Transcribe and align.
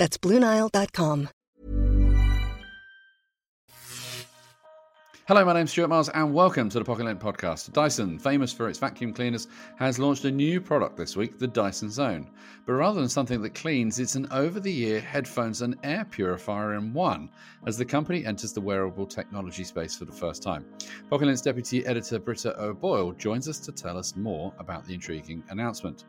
That's 0.00 0.16
BlueNile.com. 0.16 1.28
Hello, 5.28 5.44
my 5.44 5.52
name's 5.52 5.72
Stuart 5.72 5.88
Miles, 5.88 6.08
and 6.08 6.32
welcome 6.32 6.70
to 6.70 6.78
the 6.78 6.84
Pocket 6.86 7.04
Lint 7.04 7.20
Podcast. 7.20 7.70
Dyson, 7.74 8.18
famous 8.18 8.50
for 8.50 8.70
its 8.70 8.78
vacuum 8.78 9.12
cleaners, 9.12 9.46
has 9.76 9.98
launched 9.98 10.24
a 10.24 10.30
new 10.30 10.58
product 10.58 10.96
this 10.96 11.18
week, 11.18 11.38
the 11.38 11.46
Dyson 11.46 11.90
Zone. 11.90 12.30
But 12.64 12.72
rather 12.72 12.98
than 12.98 13.10
something 13.10 13.42
that 13.42 13.54
cleans, 13.54 13.98
it's 13.98 14.14
an 14.14 14.26
over 14.32 14.58
the 14.58 14.84
ear 14.84 15.02
headphones 15.02 15.60
and 15.60 15.76
air 15.84 16.06
purifier 16.10 16.76
in 16.76 16.94
one, 16.94 17.28
as 17.66 17.76
the 17.76 17.84
company 17.84 18.24
enters 18.24 18.54
the 18.54 18.60
wearable 18.62 19.06
technology 19.06 19.64
space 19.64 19.94
for 19.94 20.06
the 20.06 20.12
first 20.12 20.42
time. 20.42 20.64
Pocket 21.10 21.26
Lint's 21.26 21.42
deputy 21.42 21.84
editor, 21.84 22.18
Britta 22.18 22.58
O'Boyle, 22.58 23.12
joins 23.12 23.48
us 23.48 23.58
to 23.58 23.70
tell 23.70 23.98
us 23.98 24.16
more 24.16 24.54
about 24.58 24.86
the 24.86 24.94
intriguing 24.94 25.44
announcement. 25.50 26.06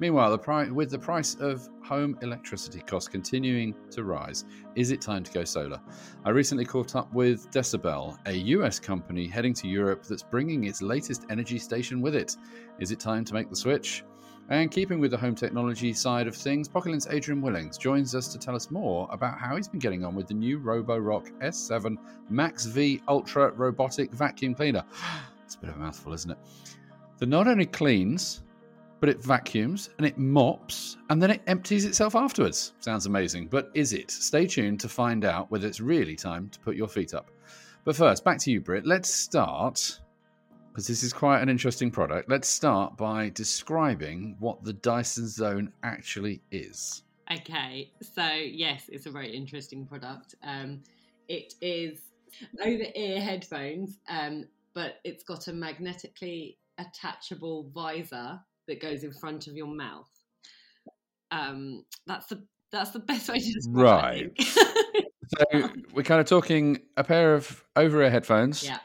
Meanwhile, 0.00 0.30
the 0.30 0.38
pri- 0.38 0.70
with 0.70 0.90
the 0.90 0.98
price 0.98 1.34
of 1.34 1.68
home 1.84 2.16
electricity 2.22 2.80
costs 2.80 3.06
continuing 3.06 3.74
to 3.90 4.02
rise, 4.02 4.46
is 4.74 4.92
it 4.92 5.02
time 5.02 5.22
to 5.22 5.30
go 5.30 5.44
solar? 5.44 5.78
I 6.24 6.30
recently 6.30 6.64
caught 6.64 6.96
up 6.96 7.12
with 7.12 7.50
dcbel, 7.50 8.16
a 8.24 8.32
US 8.32 8.80
company 8.80 9.26
heading 9.26 9.52
to 9.54 9.68
Europe 9.68 10.04
that's 10.04 10.22
bringing 10.22 10.64
its 10.64 10.80
latest 10.80 11.26
energy 11.28 11.58
station 11.58 12.00
with 12.00 12.14
it. 12.14 12.34
Is 12.78 12.92
it 12.92 12.98
time 12.98 13.26
to 13.26 13.34
make 13.34 13.50
the 13.50 13.56
switch? 13.56 14.02
And 14.48 14.70
keeping 14.70 15.00
with 15.00 15.10
the 15.10 15.18
home 15.18 15.34
technology 15.34 15.92
side 15.92 16.26
of 16.26 16.34
things, 16.34 16.66
Pocket 16.66 17.06
Adrian 17.10 17.42
Willings 17.42 17.76
joins 17.76 18.14
us 18.14 18.26
to 18.28 18.38
tell 18.38 18.56
us 18.56 18.70
more 18.70 19.06
about 19.12 19.38
how 19.38 19.54
he's 19.54 19.68
been 19.68 19.80
getting 19.80 20.02
on 20.02 20.14
with 20.14 20.28
the 20.28 20.34
new 20.34 20.58
Roborock 20.58 21.30
S7 21.42 21.98
Max 22.30 22.64
V 22.64 23.02
Ultra 23.06 23.50
Robotic 23.50 24.12
Vacuum 24.12 24.54
Cleaner. 24.54 24.84
It's 25.44 25.56
a 25.56 25.58
bit 25.58 25.70
of 25.70 25.76
a 25.76 25.78
mouthful, 25.80 26.12
isn't 26.12 26.30
it? 26.30 26.38
That 27.18 27.28
not 27.28 27.48
only 27.48 27.66
cleans, 27.66 28.42
but 29.00 29.08
it 29.08 29.22
vacuums 29.22 29.90
and 29.98 30.06
it 30.06 30.18
mops 30.18 30.98
and 31.08 31.20
then 31.20 31.30
it 31.30 31.42
empties 31.46 31.84
itself 31.84 32.14
afterwards. 32.14 32.74
Sounds 32.80 33.06
amazing, 33.06 33.48
but 33.48 33.70
is 33.74 33.92
it? 33.92 34.10
Stay 34.10 34.46
tuned 34.46 34.78
to 34.80 34.88
find 34.88 35.24
out 35.24 35.50
whether 35.50 35.66
it's 35.66 35.80
really 35.80 36.14
time 36.14 36.48
to 36.50 36.60
put 36.60 36.76
your 36.76 36.88
feet 36.88 37.14
up. 37.14 37.30
But 37.84 37.96
first, 37.96 38.24
back 38.24 38.38
to 38.40 38.50
you, 38.50 38.60
Britt. 38.60 38.86
Let's 38.86 39.12
start, 39.12 40.00
because 40.70 40.86
this 40.86 41.02
is 41.02 41.12
quite 41.14 41.40
an 41.40 41.48
interesting 41.48 41.90
product. 41.90 42.28
Let's 42.28 42.48
start 42.48 42.96
by 42.98 43.30
describing 43.30 44.36
what 44.38 44.62
the 44.62 44.74
Dyson 44.74 45.26
Zone 45.26 45.72
actually 45.82 46.42
is. 46.50 47.02
Okay, 47.32 47.90
so 48.02 48.26
yes, 48.26 48.84
it's 48.88 49.06
a 49.06 49.10
very 49.10 49.34
interesting 49.34 49.86
product. 49.86 50.34
Um, 50.42 50.82
it 51.28 51.54
is 51.62 52.00
over 52.60 52.84
ear 52.94 53.20
headphones, 53.20 53.98
um, 54.08 54.46
but 54.74 54.96
it's 55.04 55.24
got 55.24 55.48
a 55.48 55.52
magnetically 55.52 56.58
attachable 56.78 57.70
visor 57.74 58.40
that 58.70 58.80
goes 58.80 59.04
in 59.04 59.12
front 59.12 59.46
of 59.46 59.56
your 59.56 59.66
mouth. 59.66 60.08
Um, 61.30 61.84
that's 62.06 62.26
the 62.26 62.44
that's 62.72 62.90
the 62.92 62.98
best 63.10 63.28
way 63.28 63.38
to 63.38 63.52
describe 63.52 64.32
it. 64.36 64.48
Right. 64.48 64.90
So 65.52 65.70
we're 65.92 66.02
kind 66.02 66.20
of 66.20 66.26
talking 66.26 66.78
a 66.96 67.04
pair 67.04 67.34
of 67.34 67.62
over-ear 67.76 68.10
headphones 68.10 68.64
yeah, 68.64 68.78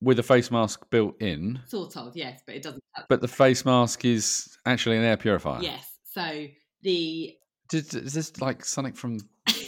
with 0.00 0.18
a 0.18 0.22
face 0.22 0.50
mask 0.50 0.88
built 0.90 1.20
in, 1.20 1.60
sort 1.66 1.96
of. 1.96 2.16
Yes, 2.16 2.40
but 2.46 2.56
it 2.56 2.62
doesn't. 2.62 2.82
Touch. 2.96 3.06
but 3.08 3.20
the 3.20 3.28
face 3.28 3.64
mask 3.64 4.04
is 4.04 4.56
actually 4.64 4.96
an 4.96 5.04
air 5.04 5.16
purifier. 5.16 5.62
Yes. 5.62 5.98
So 6.04 6.46
the 6.82 7.36
Did, 7.68 7.94
is 7.94 8.14
this 8.14 8.40
like 8.40 8.64
something 8.64 8.94
from 8.94 9.18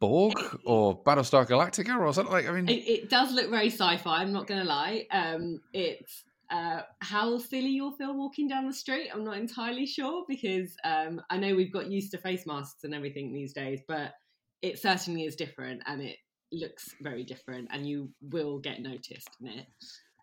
Borg 0.00 0.34
or 0.64 1.02
Battlestar 1.02 1.46
Galactica 1.46 1.98
or 1.98 2.12
something 2.12 2.32
like? 2.32 2.48
I 2.48 2.52
mean, 2.52 2.68
it, 2.68 2.88
it 2.88 3.10
does 3.10 3.32
look 3.32 3.50
very 3.50 3.70
sci-fi. 3.70 4.20
I'm 4.20 4.32
not 4.32 4.46
going 4.46 4.60
to 4.60 4.66
lie. 4.66 5.06
Um, 5.10 5.60
it's 5.72 6.22
uh, 6.50 6.82
how 7.00 7.38
silly 7.38 7.68
you'll 7.68 7.96
feel 7.96 8.14
walking 8.14 8.48
down 8.48 8.66
the 8.66 8.72
street. 8.72 9.10
I'm 9.12 9.24
not 9.24 9.36
entirely 9.36 9.86
sure 9.86 10.24
because 10.28 10.76
um, 10.84 11.20
I 11.30 11.36
know 11.36 11.54
we've 11.54 11.72
got 11.72 11.90
used 11.90 12.12
to 12.12 12.18
face 12.18 12.46
masks 12.46 12.84
and 12.84 12.94
everything 12.94 13.32
these 13.32 13.52
days, 13.52 13.80
but 13.88 14.12
it 14.62 14.78
certainly 14.78 15.24
is 15.24 15.36
different 15.36 15.82
and 15.86 16.00
it 16.00 16.16
looks 16.52 16.94
very 17.00 17.24
different, 17.24 17.68
and 17.72 17.86
you 17.86 18.10
will 18.20 18.58
get 18.58 18.80
noticed 18.80 19.30
in 19.40 19.48
it. 19.48 19.66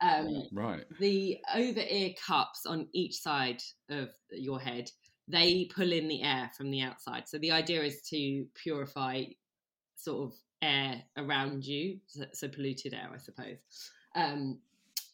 Um, 0.02 0.44
right. 0.52 0.84
the 1.00 1.38
over 1.56 1.80
ear 1.80 2.10
cups 2.26 2.66
on 2.66 2.88
each 2.94 3.22
side 3.22 3.62
of 3.90 4.10
your 4.32 4.60
head 4.60 4.90
they 5.30 5.70
pull 5.74 5.94
in 5.94 6.10
the 6.10 6.24
air 6.24 6.52
from 6.58 6.72
the 6.72 6.82
outside 6.82 7.30
so 7.30 7.38
the 7.38 7.52
idea 7.52 7.82
is 7.84 8.02
to 8.10 8.46
purify 8.62 9.24
sort 9.96 10.26
of 10.26 10.34
air 10.62 11.02
around 11.16 11.66
you 11.66 12.00
so, 12.08 12.26
so 12.34 12.50
polluted 12.50 12.94
air 12.94 13.10
i 13.14 13.18
suppose 13.18 13.60
um, 14.16 14.60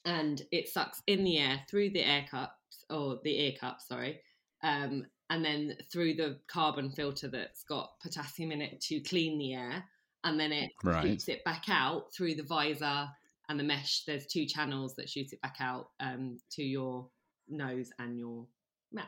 and 0.06 0.42
it 0.52 0.68
sucks 0.68 1.02
in 1.08 1.24
the 1.24 1.38
air 1.38 1.62
through 1.70 1.90
the 1.90 2.04
air 2.04 2.26
cups 2.30 2.84
or 2.90 3.20
the 3.24 3.40
ear 3.40 3.54
cups 3.60 3.88
sorry 3.88 4.22
um, 4.64 5.06
and 5.30 5.44
then 5.46 5.76
through 5.92 6.14
the 6.14 6.40
carbon 6.48 6.90
filter 6.92 7.28
that's 7.28 7.64
got 7.64 7.92
potassium 8.02 8.52
in 8.52 8.62
it 8.62 8.80
to 8.82 9.00
clean 9.02 9.38
the 9.38 9.54
air 9.54 9.84
and 10.24 10.40
then 10.40 10.52
it 10.52 10.72
Right. 10.84 11.06
shoots 11.08 11.28
it 11.30 11.44
back 11.44 11.66
out 11.70 12.14
through 12.14 12.36
the 12.36 12.44
visor 12.44 13.08
and 13.50 13.60
the 13.60 13.64
mesh 13.64 14.04
there's 14.06 14.28
two 14.28 14.46
channels 14.46 14.96
that 14.96 15.10
shoot 15.10 15.32
it 15.34 15.42
back 15.42 15.58
out 15.60 15.90
um, 16.00 16.40
to 16.52 16.64
your 16.64 17.10
nose 17.48 17.92
and 18.00 18.18
your 18.18 18.48
mouth 18.92 19.08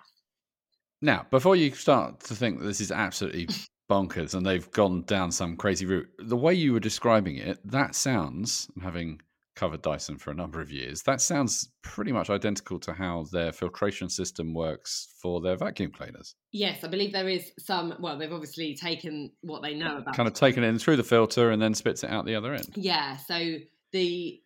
Now, 1.02 1.25
before 1.29 1.56
you 1.56 1.72
start 1.72 2.19
to 2.22 2.35
think 2.35 2.59
that 2.59 2.66
this 2.66 2.81
is 2.81 2.91
absolutely 2.91 3.50
bonkers 3.90 4.34
and 4.34 4.46
they've 4.46 4.69
gone 4.72 5.03
down 5.03 5.31
some 5.31 5.58
crazy 5.58 5.85
route, 5.85 6.09
the 6.19 6.38
way 6.38 6.53
you 6.53 6.73
were 6.73 6.79
describing 6.79 7.38
it, 7.38 7.59
that 7.69 7.96
sounds, 7.96 8.69
having 8.81 9.22
covered 9.56 9.81
Dyson 9.81 10.17
for 10.17 10.31
a 10.31 10.35
number 10.35 10.62
of 10.62 10.72
years, 10.72 11.03
that 11.03 11.22
sounds 11.22 11.69
pretty 11.81 12.12
much 12.12 12.29
identical 12.29 12.79
to 12.79 12.94
how 12.94 13.25
their 13.31 13.51
filtration 13.51 14.09
system 14.09 14.53
works 14.53 15.13
for 15.22 15.41
their 15.41 15.56
vacuum 15.57 15.91
cleaners. 15.91 16.35
yes 16.51 16.84
i 16.84 16.88
believe 16.88 17.12
there 17.12 17.29
is 17.29 17.51
some 17.59 17.94
well 18.00 18.17
they've 18.17 18.31
obviously 18.34 18.75
taken 18.75 19.31
what 19.41 19.61
they 19.61 19.73
know 19.73 19.97
about 19.97 20.16
Kind 20.16 20.28
of 20.28 20.34
taken 20.34 20.63
it 20.63 20.67
in 20.67 20.79
through 20.79 20.97
the 20.97 21.03
filter 21.03 21.51
and 21.51 21.61
then 21.61 21.73
spits 21.73 22.03
it 22.03 22.09
out 22.09 22.25
the 22.25 22.35
other 22.35 22.53
end. 22.53 22.69
Yeah, 22.75 23.17
so 23.17 23.56
the 23.91 24.41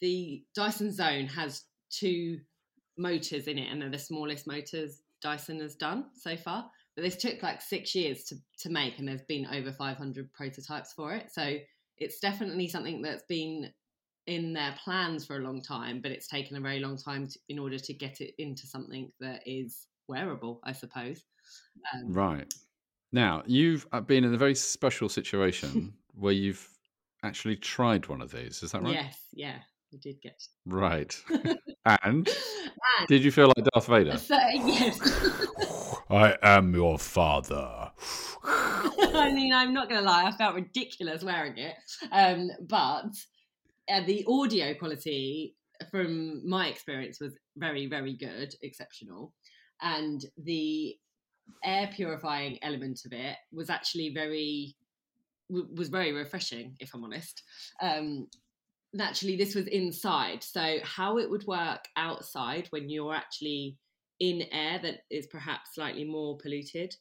the 0.00 0.44
Dyson 0.54 0.92
Zone 0.92 1.26
has 1.26 1.64
two 1.90 2.38
motors 2.96 3.46
in 3.48 3.58
it, 3.58 3.70
and 3.70 3.80
they're 3.82 3.90
the 3.90 3.98
smallest 3.98 4.46
motors 4.46 5.02
Dyson 5.20 5.60
has 5.60 5.74
done 5.74 6.06
so 6.14 6.36
far. 6.36 6.70
But 6.94 7.02
this 7.02 7.16
took 7.16 7.42
like 7.42 7.60
six 7.62 7.94
years 7.94 8.24
to 8.24 8.36
to 8.60 8.70
make, 8.70 8.98
and 8.98 9.06
there's 9.08 9.22
been 9.22 9.46
over 9.46 9.72
500 9.72 10.32
prototypes 10.32 10.92
for 10.92 11.14
it. 11.14 11.30
So 11.32 11.56
it's 11.96 12.20
definitely 12.20 12.68
something 12.68 13.02
that's 13.02 13.24
been 13.28 13.72
in 14.28 14.52
their 14.52 14.74
plans 14.84 15.24
for 15.24 15.36
a 15.36 15.40
long 15.40 15.62
time, 15.62 16.00
but 16.02 16.12
it's 16.12 16.28
taken 16.28 16.56
a 16.56 16.60
very 16.60 16.80
long 16.80 16.98
time 16.98 17.26
to, 17.26 17.38
in 17.48 17.58
order 17.58 17.78
to 17.78 17.94
get 17.94 18.20
it 18.20 18.34
into 18.38 18.66
something 18.66 19.10
that 19.20 19.40
is 19.46 19.86
wearable, 20.06 20.60
I 20.64 20.72
suppose. 20.72 21.24
Um, 21.94 22.12
Right. 22.12 22.52
Now, 23.10 23.42
you've 23.46 23.86
uh, 23.90 24.02
been 24.02 24.24
in 24.24 24.34
a 24.34 24.38
very 24.38 24.54
special 24.54 25.08
situation 25.08 25.94
where 26.14 26.34
you've 26.34 26.68
actually 27.22 27.56
tried 27.56 28.06
one 28.06 28.20
of 28.20 28.30
these. 28.30 28.62
Is 28.62 28.72
that 28.72 28.82
right? 28.82 28.92
Yes, 28.92 29.18
yeah, 29.32 29.56
I 29.94 29.96
did 30.02 30.20
get. 30.20 30.42
Right. 30.66 31.16
and 31.30 31.58
and 32.04 32.28
did 33.08 33.24
you 33.24 33.32
feel 33.32 33.50
like 33.56 33.66
Darth 33.72 33.86
Vader? 33.86 34.18
so, 34.18 34.38
yes. 34.52 35.00
I 36.10 36.36
am 36.42 36.74
your 36.74 36.98
father. 36.98 37.90
I 38.44 39.32
mean, 39.34 39.54
I'm 39.54 39.72
not 39.72 39.88
going 39.88 40.02
to 40.02 40.06
lie, 40.06 40.24
I 40.24 40.32
felt 40.32 40.54
ridiculous 40.54 41.22
wearing 41.22 41.56
it. 41.58 41.74
Um, 42.12 42.50
but 42.66 43.14
uh, 43.88 44.02
the 44.06 44.24
audio 44.28 44.74
quality, 44.74 45.56
from 45.90 46.48
my 46.48 46.68
experience, 46.68 47.20
was 47.20 47.36
very, 47.56 47.86
very 47.86 48.16
good, 48.16 48.54
exceptional. 48.62 49.32
And 49.80 50.24
the 50.36 50.96
air 51.64 51.90
purifying 51.94 52.58
element 52.62 53.00
of 53.06 53.12
it 53.12 53.36
was 53.52 53.70
actually 53.70 54.12
very 54.14 54.76
w- 55.50 55.68
was 55.74 55.88
very 55.88 56.12
refreshing 56.12 56.76
if 56.80 56.94
i'm 56.94 57.04
honest 57.04 57.42
um 57.82 58.26
naturally 58.92 59.36
this 59.36 59.54
was 59.54 59.66
inside 59.66 60.42
so 60.42 60.76
how 60.82 61.18
it 61.18 61.28
would 61.28 61.46
work 61.46 61.84
outside 61.96 62.66
when 62.70 62.88
you're 62.88 63.14
actually 63.14 63.76
in 64.20 64.42
air 64.52 64.78
that 64.82 65.00
is 65.10 65.26
perhaps 65.28 65.74
slightly 65.74 66.04
more 66.04 66.36
polluted 66.38 66.94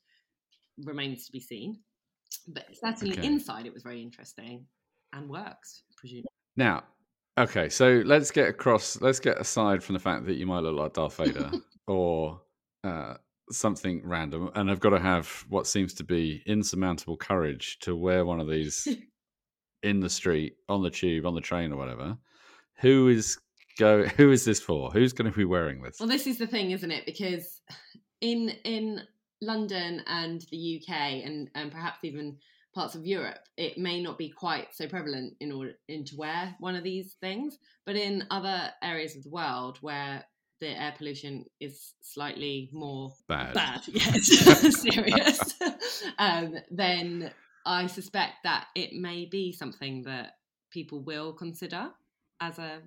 remains 0.83 1.25
to 1.25 1.31
be 1.31 1.39
seen 1.39 1.79
but 2.49 2.65
certainly 2.73 3.17
Okay. 3.17 3.27
inside 3.27 3.65
it 3.65 3.73
was 3.73 3.83
very 3.83 4.01
interesting 4.01 4.65
and 5.13 5.29
works 5.29 5.83
presumably 5.95 6.27
Now, 6.57 6.83
okay, 7.37 7.69
so 7.69 8.01
let's 8.05 8.31
get 8.31 8.49
across. 8.49 8.99
Let's 8.99 9.19
get 9.19 9.39
aside 9.39 9.83
from 9.83 9.93
the 9.93 9.99
fact 9.99 10.25
that 10.25 10.35
you 10.35 10.45
might 10.45 10.61
look 10.61 10.75
like 10.75 10.93
Darth 10.93 11.15
Vader 11.17 11.51
or 11.87 12.41
uh, 12.83 13.13
something 13.51 14.01
random 14.03 14.49
and 14.55 14.69
I've 14.69 14.79
got 14.79 14.89
to 14.89 14.99
have 14.99 15.45
what 15.47 15.67
seems 15.67 15.93
to 15.95 16.03
be 16.03 16.43
insurmountable 16.45 17.15
courage 17.15 17.79
to 17.79 17.95
wear 17.95 18.25
one 18.25 18.41
of 18.41 18.49
these 18.49 18.87
in 19.83 19.99
the 19.99 20.09
street, 20.09 20.55
on 20.67 20.83
the 20.83 20.89
tube, 20.89 21.25
on 21.25 21.35
the 21.35 21.41
train, 21.41 21.71
or 21.71 21.77
whatever, 21.77 22.17
who 22.79 23.07
is 23.07 23.37
go? 23.77 24.03
Who 24.03 24.31
is 24.31 24.43
this 24.43 24.59
for? 24.59 24.91
Who's 24.91 25.13
going 25.13 25.31
to 25.31 25.37
be 25.37 25.45
wearing 25.45 25.81
this? 25.81 25.97
Well, 25.99 26.09
this 26.09 26.27
is 26.27 26.37
the 26.37 26.47
thing, 26.47 26.71
isn't 26.71 26.91
it? 26.91 27.05
Because 27.05 27.61
in 28.21 28.49
in 28.63 29.01
London 29.41 30.03
and 30.07 30.45
the 30.51 30.81
UK 30.81 30.95
and 31.25 31.49
and 31.55 31.71
perhaps 31.71 31.99
even 32.03 32.37
parts 32.77 32.93
of 32.93 33.07
Europe, 33.07 33.39
it 33.57 33.79
may 33.79 34.01
not 34.01 34.19
be 34.19 34.29
quite 34.29 34.67
so 34.71 34.87
prevalent 34.87 35.33
in 35.39 35.51
order 35.51 35.73
in 35.87 36.05
to 36.05 36.15
wear 36.15 36.55
one 36.59 36.75
of 36.75 36.83
these 36.83 37.15
things. 37.19 37.57
But 37.87 37.95
in 37.95 38.23
other 38.29 38.69
areas 38.83 39.15
of 39.15 39.23
the 39.23 39.31
world 39.31 39.79
where 39.81 40.23
the 40.61 40.69
air 40.69 40.93
pollution 40.95 41.45
is 41.59 41.93
slightly 42.01 42.69
more 42.71 43.11
bad, 43.27 43.55
bad, 43.55 43.81
yes, 43.87 44.81
serious, 44.81 45.55
um, 46.19 46.55
then 46.69 47.31
I 47.65 47.87
suspect 47.87 48.35
that 48.43 48.67
it 48.75 48.93
may 48.93 49.25
be 49.25 49.51
something 49.51 50.03
that 50.03 50.33
people 50.71 51.03
will 51.03 51.33
consider 51.33 51.89
as 52.39 52.59
a 52.59 52.81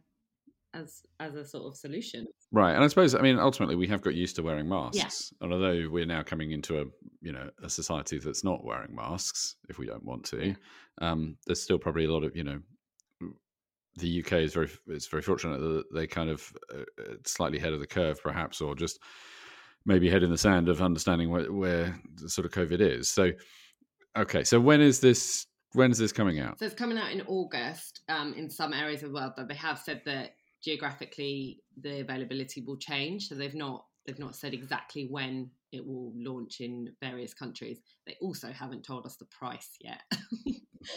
as 0.73 1.03
as 1.19 1.35
a 1.35 1.45
sort 1.45 1.67
of 1.67 1.77
solution. 1.77 2.27
Right, 2.53 2.75
and 2.75 2.85
I 2.85 2.87
suppose 2.87 3.17
I 3.17 3.23
mean 3.23 3.41
ultimately 3.41 3.75
we 3.75 3.89
have 3.89 4.03
got 4.03 4.15
used 4.15 4.37
to 4.37 4.43
wearing 4.43 4.69
masks, 4.69 4.97
Yeah. 4.97 5.45
and 5.45 5.53
although 5.53 5.89
we're 5.91 6.07
now 6.07 6.23
coming 6.23 6.53
into 6.53 6.81
a 6.81 6.85
you 7.21 7.33
know 7.33 7.51
a 7.63 7.69
society 7.69 8.19
that's 8.19 8.45
not 8.45 8.65
wearing 8.65 8.95
masks 8.95 9.57
if 9.69 9.79
we 9.79 9.87
don't 9.87 10.05
want 10.05 10.25
to, 10.25 10.55
um, 11.01 11.37
there's 11.47 11.63
still 11.63 11.79
probably 11.79 12.05
a 12.05 12.13
lot 12.13 12.25
of 12.25 12.35
you 12.35 12.45
know 12.45 12.61
the 13.97 14.25
UK 14.25 14.33
is 14.35 14.55
very 14.55 14.71
is 14.89 15.07
very 15.07 15.23
fortunate 15.23 15.59
that 15.59 15.85
they 15.93 16.07
kind 16.07 16.31
of 16.31 16.53
uh, 16.73 16.83
uh, 17.03 17.15
slightly 17.27 17.59
ahead 17.59 17.73
of 17.73 17.81
the 17.81 17.87
curve 17.87 18.21
perhaps, 18.23 18.61
or 18.61 18.75
just 18.75 18.99
maybe 19.85 20.11
head 20.11 20.23
in 20.23 20.31
the 20.31 20.39
sand 20.39 20.69
of 20.69 20.83
understanding 20.83 21.31
where, 21.31 21.53
where 21.53 21.99
the 22.17 22.29
sort 22.29 22.47
of 22.47 22.53
COVID 22.53 22.81
is. 22.81 23.11
So 23.11 23.31
okay, 24.17 24.45
so 24.45 24.61
when 24.61 24.81
is 24.81 25.01
this 25.01 25.47
when 25.73 25.91
is 25.91 25.99
this 25.99 26.13
coming 26.13 26.41
out? 26.41 26.59
So 26.59 26.67
it's 26.67 26.75
coming 26.75 26.99
out 26.99 27.13
in 27.13 27.23
August 27.23 28.01
um, 28.09 28.35
in 28.35 28.51
some 28.51 28.73
areas 28.73 29.03
of 29.03 29.11
the 29.11 29.15
world, 29.15 29.33
but 29.37 29.49
they 29.49 29.55
have 29.55 29.79
said 29.79 30.03
that 30.07 30.31
geographically 30.63 31.63
the 31.81 32.01
availability 32.01 32.63
will 32.63 32.77
change. 32.77 33.29
So 33.29 33.35
they've 33.35 33.55
not 33.55 33.85
they've 34.11 34.19
not 34.19 34.35
said 34.35 34.53
exactly 34.53 35.07
when 35.09 35.51
it 35.71 35.87
will 35.87 36.13
launch 36.17 36.61
in 36.61 36.93
various 37.01 37.33
countries. 37.33 37.79
They 38.07 38.17
also 38.21 38.49
haven't 38.49 38.85
told 38.85 39.07
us 39.07 39.17
the 39.17 39.27
price 39.27 39.77
yet. 39.81 40.01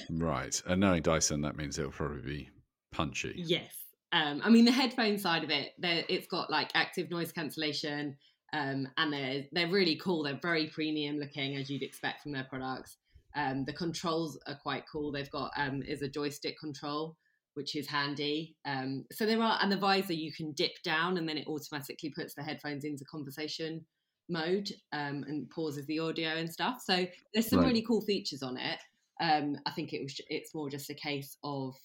Right, 0.09 0.59
and 0.65 0.79
knowing 0.79 1.03
Dyson, 1.03 1.41
that 1.41 1.57
means 1.57 1.77
it'll 1.77 1.91
probably 1.91 2.21
be 2.21 2.49
punchy. 2.91 3.33
Yes. 3.35 3.75
Um, 4.13 4.41
I 4.43 4.49
mean, 4.49 4.65
the 4.65 4.71
headphone 4.71 5.17
side 5.17 5.43
of 5.43 5.49
it, 5.49 5.73
it's 5.81 6.27
got 6.27 6.49
like 6.49 6.71
active 6.73 7.11
noise 7.11 7.31
cancellation, 7.31 8.15
um, 8.53 8.87
and 8.97 9.11
they're 9.11 9.43
they're 9.51 9.67
really 9.67 9.97
cool. 9.97 10.23
They're 10.23 10.39
very 10.41 10.67
premium 10.67 11.17
looking, 11.17 11.55
as 11.57 11.69
you'd 11.69 11.83
expect 11.83 12.23
from 12.23 12.31
their 12.31 12.45
products. 12.45 12.97
Um, 13.35 13.65
the 13.65 13.73
controls 13.73 14.39
are 14.47 14.55
quite 14.55 14.85
cool. 14.91 15.11
They've 15.11 15.29
got 15.29 15.51
um, 15.57 15.83
is 15.83 16.01
a 16.01 16.07
joystick 16.07 16.57
control, 16.59 17.17
which 17.55 17.75
is 17.75 17.87
handy. 17.87 18.55
Um, 18.65 19.05
so 19.11 19.25
there 19.25 19.41
are, 19.41 19.59
and 19.61 19.71
the 19.71 19.77
visor 19.77 20.13
you 20.13 20.31
can 20.33 20.51
dip 20.53 20.81
down, 20.83 21.17
and 21.17 21.27
then 21.27 21.37
it 21.37 21.47
automatically 21.47 22.09
puts 22.09 22.33
the 22.33 22.43
headphones 22.43 22.83
into 22.83 23.05
conversation 23.05 23.85
mode 24.29 24.69
um, 24.93 25.23
and 25.27 25.49
pauses 25.49 25.85
the 25.87 25.99
audio 25.99 26.29
and 26.29 26.51
stuff. 26.51 26.81
So 26.83 27.05
there's 27.33 27.49
some 27.49 27.59
Right. 27.59 27.67
really 27.67 27.81
cool 27.81 28.01
features 28.01 28.41
on 28.41 28.57
it. 28.57 28.79
Um, 29.21 29.57
I 29.65 29.71
think 29.71 29.93
it 29.93 30.01
was 30.01 30.19
it's 30.29 30.55
more 30.55 30.69
just 30.69 30.89
a 30.89 30.93
case 30.95 31.37
of 31.43 31.75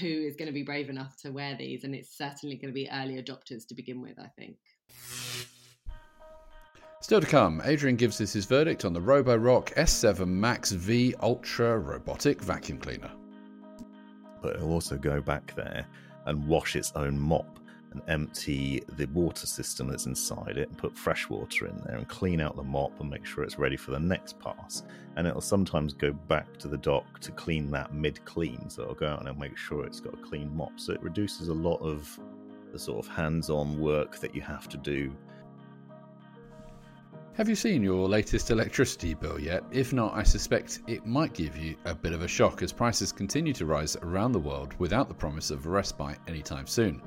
who 0.00 0.06
is 0.06 0.36
going 0.36 0.46
to 0.46 0.52
be 0.52 0.62
brave 0.62 0.88
enough 0.88 1.16
to 1.22 1.30
wear 1.30 1.56
these, 1.56 1.84
and 1.84 1.94
it's 1.94 2.16
certainly 2.16 2.56
going 2.56 2.70
to 2.70 2.74
be 2.74 2.88
early 2.90 3.20
adopters 3.22 3.66
to 3.68 3.74
begin 3.74 4.00
with. 4.00 4.18
I 4.18 4.28
think. 4.38 4.56
Still 7.00 7.20
to 7.20 7.26
come, 7.26 7.60
Adrian 7.64 7.96
gives 7.96 8.20
us 8.20 8.32
his 8.32 8.46
verdict 8.46 8.84
on 8.84 8.92
the 8.92 9.00
Roborock 9.00 9.74
S7 9.74 10.24
Max 10.28 10.70
V 10.70 11.14
Ultra 11.20 11.76
robotic 11.78 12.40
vacuum 12.40 12.78
cleaner. 12.78 13.10
But 14.42 14.56
it'll 14.56 14.72
also 14.72 14.96
go 14.96 15.20
back 15.20 15.54
there 15.54 15.86
and 16.26 16.46
wash 16.46 16.76
its 16.76 16.92
own 16.94 17.18
mop 17.18 17.58
and 17.92 18.02
empty 18.08 18.82
the 18.96 19.06
water 19.06 19.46
system 19.46 19.88
that's 19.88 20.06
inside 20.06 20.56
it 20.56 20.68
and 20.68 20.78
put 20.78 20.96
fresh 20.96 21.28
water 21.28 21.66
in 21.66 21.76
there 21.84 21.96
and 21.96 22.08
clean 22.08 22.40
out 22.40 22.56
the 22.56 22.62
mop 22.62 22.98
and 23.00 23.10
make 23.10 23.24
sure 23.24 23.44
it's 23.44 23.58
ready 23.58 23.76
for 23.76 23.90
the 23.90 24.00
next 24.00 24.38
pass. 24.38 24.82
And 25.16 25.26
it'll 25.26 25.40
sometimes 25.40 25.92
go 25.92 26.12
back 26.12 26.56
to 26.58 26.68
the 26.68 26.78
dock 26.78 27.20
to 27.20 27.32
clean 27.32 27.70
that 27.72 27.94
mid 27.94 28.24
clean. 28.24 28.68
So 28.70 28.82
it'll 28.82 28.94
go 28.94 29.08
out 29.08 29.26
and 29.26 29.38
make 29.38 29.56
sure 29.56 29.84
it's 29.84 30.00
got 30.00 30.14
a 30.14 30.22
clean 30.22 30.54
mop. 30.56 30.72
So 30.80 30.92
it 30.92 31.02
reduces 31.02 31.48
a 31.48 31.54
lot 31.54 31.80
of 31.82 32.18
the 32.72 32.78
sort 32.78 33.04
of 33.04 33.14
hands 33.14 33.50
on 33.50 33.78
work 33.78 34.18
that 34.20 34.34
you 34.34 34.40
have 34.40 34.68
to 34.70 34.78
do 34.78 35.14
Have 37.34 37.48
you 37.48 37.54
seen 37.54 37.82
your 37.82 38.06
latest 38.10 38.50
electricity 38.50 39.14
bill 39.14 39.40
yet? 39.40 39.64
If 39.72 39.94
not, 39.94 40.12
I 40.12 40.22
suspect 40.22 40.80
it 40.86 41.06
might 41.06 41.32
give 41.32 41.56
you 41.56 41.76
a 41.86 41.94
bit 41.94 42.12
of 42.12 42.20
a 42.20 42.28
shock 42.28 42.60
as 42.60 42.74
prices 42.74 43.10
continue 43.10 43.54
to 43.54 43.64
rise 43.64 43.96
around 44.02 44.32
the 44.32 44.38
world 44.38 44.74
without 44.78 45.08
the 45.08 45.14
promise 45.14 45.50
of 45.50 45.64
a 45.64 45.70
respite 45.70 46.18
anytime 46.28 46.66
soon. 46.66 47.00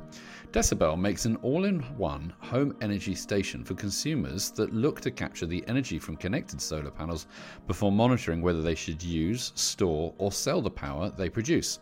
dcbel 0.52 0.98
makes 0.98 1.26
an 1.26 1.36
all 1.44 1.66
in 1.66 1.80
one 1.96 2.34
home 2.40 2.76
energy 2.82 3.14
station 3.14 3.64
for 3.64 3.76
consumers 3.76 4.50
that 4.50 4.74
look 4.74 5.00
to 5.02 5.12
capture 5.12 5.46
the 5.46 5.64
energy 5.68 6.00
from 6.00 6.18
connected 6.18 6.60
solar 6.60 6.90
panels 6.90 7.28
before 7.68 7.92
monitoring 7.92 8.42
whether 8.42 8.64
they 8.64 8.74
should 8.74 9.04
use, 9.04 9.52
store, 9.54 10.12
or 10.18 10.32
sell 10.32 10.60
the 10.60 10.72
power 10.72 11.12
they 11.12 11.30
produce. 11.30 11.82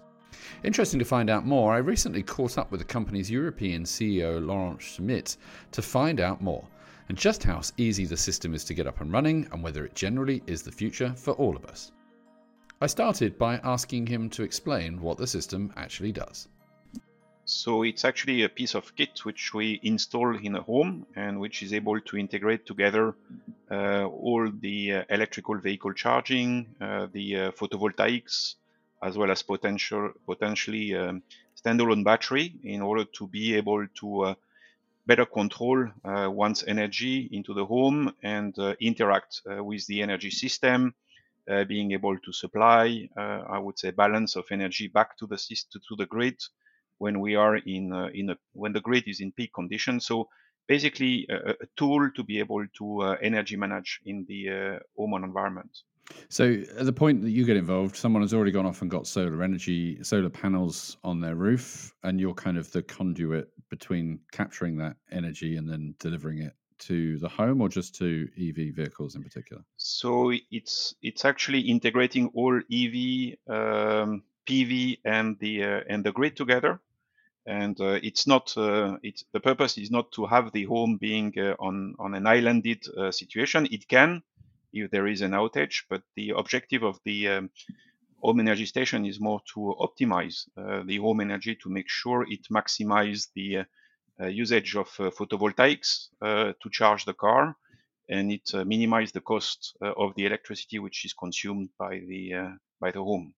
Interesting 0.66 1.00
to 1.00 1.06
find 1.06 1.30
out 1.30 1.46
more, 1.46 1.74
I 1.74 1.78
recently 1.78 2.24
caught 2.24 2.58
up 2.58 2.72
with 2.72 2.82
the 2.82 2.86
company's 2.86 3.32
European 3.32 3.84
CEO 3.84 4.46
Laurent 4.46 4.82
Schmitt 4.82 5.38
to 5.72 5.82
find 5.82 6.20
out 6.20 6.42
more 6.42 6.68
and 7.14 7.20
just 7.20 7.44
how 7.44 7.62
easy 7.78 8.06
the 8.06 8.18
system 8.18 8.56
is 8.56 8.64
to 8.64 8.74
get 8.74 8.88
up 8.88 9.00
and 9.00 9.14
running 9.14 9.48
and 9.52 9.62
whether 9.62 9.86
it 9.86 9.94
generally 9.94 10.42
is 10.48 10.64
the 10.64 10.72
future 10.72 11.14
for 11.16 11.34
all 11.34 11.56
of 11.56 11.64
us. 11.64 11.92
I 12.82 12.88
started 12.88 13.38
by 13.38 13.58
asking 13.64 14.08
him 14.08 14.32
to 14.32 14.42
explain 14.42 15.00
what 15.00 15.20
the 15.20 15.28
system 15.28 15.72
actually 15.76 16.12
does. 16.12 16.48
So 17.46 17.84
it's 17.84 18.04
actually 18.04 18.42
a 18.42 18.50
piece 18.50 18.74
of 18.74 18.96
kit 18.96 19.26
which 19.26 19.54
we 19.54 19.80
install 19.84 20.36
in 20.36 20.56
a 20.56 20.64
home 20.64 21.06
and 21.16 21.40
which 21.40 21.62
is 21.62 21.72
able 21.72 22.02
to 22.02 22.18
integrate 22.18 22.66
together 22.66 23.14
uh, 23.70 24.06
all 24.06 24.50
the 24.50 24.94
uh, 24.94 25.04
electrical 25.12 25.60
vehicle 25.60 25.94
charging, 25.94 26.66
uh, 26.82 27.06
the 27.14 27.28
uh, 27.36 27.52
photovoltaics, 27.52 28.56
as 29.04 29.20
well 29.20 29.30
as 29.30 29.44
potential 29.44 30.14
potentially 30.26 30.96
um, 30.96 31.22
standalone 31.64 32.04
battery 32.04 32.56
in 32.64 32.82
order 32.82 33.06
to 33.06 33.28
be 33.28 33.54
able 33.54 33.86
to 34.00 34.22
uh, 34.22 34.34
better 35.06 35.26
control 35.26 35.88
uh, 36.06 36.30
one's 36.30 36.64
energy 36.64 37.30
into 37.32 37.54
the 37.54 37.66
home 37.66 38.14
and 38.24 38.58
uh, 38.60 38.74
interact 38.80 39.42
uh, 39.50 39.64
with 39.64 39.86
the 39.88 40.02
energy 40.02 40.30
system, 40.30 40.94
being 41.68 41.92
able 41.92 42.18
to 42.20 42.32
supply, 42.32 43.10
I 43.18 43.60
would 43.60 43.78
say, 43.78 43.92
balance 43.92 44.38
of 44.38 44.46
energy 44.50 44.88
back 44.88 45.18
to 45.18 45.28
the 45.28 45.38
system 45.38 45.82
to 45.90 45.96
the 45.98 46.06
grid 46.06 46.40
when 47.00 47.20
we 47.20 47.36
are 47.36 47.58
in 47.58 47.92
in 48.14 48.30
a 48.30 48.38
when 48.54 48.72
the 48.72 48.80
grid 48.80 49.04
is 49.08 49.20
in 49.20 49.34
peak 49.34 49.52
condition. 49.54 50.00
So 50.00 50.30
basically, 50.70 51.28
a, 51.30 51.50
a 51.50 51.68
tool 51.76 52.10
to 52.16 52.24
be 52.24 52.40
able 52.40 52.66
to 52.78 53.18
energy 53.22 53.58
manage 53.58 54.00
in 54.06 54.26
the 54.30 54.80
home 54.96 55.22
environment. 55.22 55.84
So, 56.30 56.64
at 56.78 56.86
the 56.86 56.94
point 56.94 57.22
that 57.22 57.32
you 57.32 57.46
get 57.46 57.58
involved, 57.58 57.96
someone 57.96 58.24
has 58.24 58.34
already 58.34 58.52
gone 58.52 58.66
off 58.66 58.82
and 58.82 58.92
got 58.92 59.08
solar 59.08 59.42
energy, 59.42 60.04
solar 60.04 60.30
panels 60.30 60.98
on 61.04 61.22
their 61.22 61.36
roof, 61.36 61.94
and 62.04 62.20
you're 62.20 62.34
kind 62.34 62.58
of 62.58 62.72
the 62.72 62.84
conduit 62.84 63.50
between 63.70 64.20
capturing 64.32 64.78
that 64.78 64.98
energy 65.12 65.58
and 65.58 65.70
then 65.70 65.96
delivering 66.00 66.40
it 66.40 66.54
to 66.80 67.18
the 67.20 67.30
home 67.30 67.62
or 67.62 67.70
just 67.70 67.96
to 67.96 68.28
EV 68.38 68.76
vehicles 68.76 69.16
in 69.16 69.24
particular? 69.24 69.64
So 69.78 70.34
it's 70.52 70.96
it's 71.02 71.26
actually 71.26 71.62
integrating 71.62 72.28
all 72.34 72.58
EV, 72.58 73.38
um, 73.48 74.24
PV, 74.48 75.00
and 75.06 75.38
the 75.40 75.64
uh, 75.64 75.82
and 75.90 76.04
the 76.04 76.12
grid 76.12 76.36
together. 76.36 76.80
And 77.46 77.80
uh, 77.82 78.00
it's 78.02 78.26
not 78.26 78.56
uh, 78.58 78.98
it's 79.04 79.26
the 79.34 79.40
purpose 79.40 79.78
is 79.78 79.92
not 79.92 80.12
to 80.14 80.26
have 80.26 80.52
the 80.52 80.66
home 80.66 80.98
being 80.98 81.34
uh, 81.38 81.56
on 81.60 81.96
on 82.00 82.14
an 82.14 82.28
islanded 82.28 82.86
uh, 82.98 83.12
situation. 83.12 83.68
It 83.72 83.88
can 83.88 84.24
if 84.74 84.92
there 84.92 85.08
is 85.08 85.22
an 85.22 85.32
outage, 85.32 85.84
but 85.90 86.02
the 86.16 86.32
objective 86.32 86.84
of 86.84 87.00
the 87.06 87.28
um, 87.30 87.50
home 88.22 88.40
energy 88.40 88.66
station 88.66 89.06
is 89.06 89.20
more 89.20 89.42
to 89.54 89.76
optimize 89.80 90.48
uh, 90.58 90.84
the 90.86 90.98
home 90.98 91.22
energy 91.22 91.56
to 91.62 91.70
make 91.70 91.90
sure 91.90 92.26
it 92.30 92.48
maximizes 92.52 93.28
the 93.36 93.58
uh, 93.58 93.64
uh, 94.22 94.28
usage 94.28 94.76
of 94.76 94.88
uh, 95.00 95.10
photovoltaics 95.10 96.10
uh, 96.22 96.54
to 96.62 96.70
charge 96.70 97.06
the 97.06 97.14
car 97.14 97.56
and 98.10 98.32
it 98.32 98.54
uh, 98.54 98.64
minimize 98.64 99.12
the 99.12 99.22
cost 99.22 99.76
uh, 99.82 99.92
of 99.98 100.14
the 100.16 100.26
electricity 100.26 100.78
which 100.78 101.04
is 101.06 101.14
consumed 101.14 101.70
by 101.80 102.00
the 102.08 102.32
by 102.80 102.92
the 102.92 103.02
home. 103.02 103.34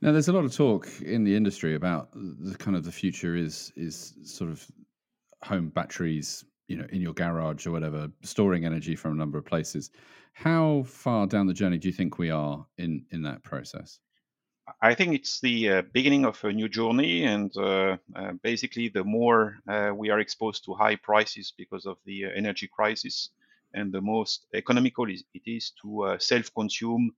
Now, 0.00 0.12
there's 0.12 0.28
a 0.28 0.32
lot 0.32 0.44
of 0.44 0.54
talk 0.54 0.88
in 1.02 1.24
the 1.24 1.36
industry 1.36 1.74
about 1.74 2.08
the 2.14 2.56
kind 2.56 2.76
of 2.76 2.84
the 2.84 2.92
future 2.92 3.36
is 3.36 3.72
is 3.76 4.14
sort 4.24 4.50
of 4.50 4.66
home 5.42 5.68
batteries, 5.68 6.44
you 6.68 6.76
know, 6.76 6.86
in 6.90 7.00
your 7.00 7.14
garage 7.14 7.66
or 7.66 7.72
whatever, 7.72 8.10
storing 8.22 8.64
energy 8.64 8.96
from 8.96 9.12
a 9.12 9.16
number 9.16 9.38
of 9.38 9.44
places. 9.44 9.90
How 10.32 10.82
far 10.86 11.26
down 11.26 11.46
the 11.46 11.54
journey 11.54 11.78
do 11.78 11.88
you 11.88 11.94
think 11.94 12.18
we 12.18 12.30
are 12.30 12.66
in 12.78 13.04
in 13.10 13.22
that 13.22 13.42
process? 13.42 14.00
I 14.82 14.94
think 14.94 15.14
it's 15.14 15.40
the 15.40 15.70
uh, 15.70 15.82
beginning 15.92 16.24
of 16.24 16.42
a 16.42 16.52
new 16.52 16.68
journey, 16.68 17.24
and 17.24 17.56
uh, 17.56 17.96
uh, 18.16 18.32
basically, 18.42 18.88
the 18.88 19.04
more 19.04 19.58
uh, 19.68 19.92
we 19.94 20.10
are 20.10 20.18
exposed 20.18 20.64
to 20.64 20.74
high 20.74 20.96
prices 20.96 21.52
because 21.56 21.86
of 21.86 21.98
the 22.04 22.26
uh, 22.26 22.30
energy 22.34 22.66
crisis, 22.66 23.30
and 23.74 23.92
the 23.92 24.00
most 24.00 24.46
economical 24.54 25.08
it 25.08 25.22
is 25.46 25.72
to 25.82 26.02
uh, 26.02 26.18
self-consume 26.18 27.14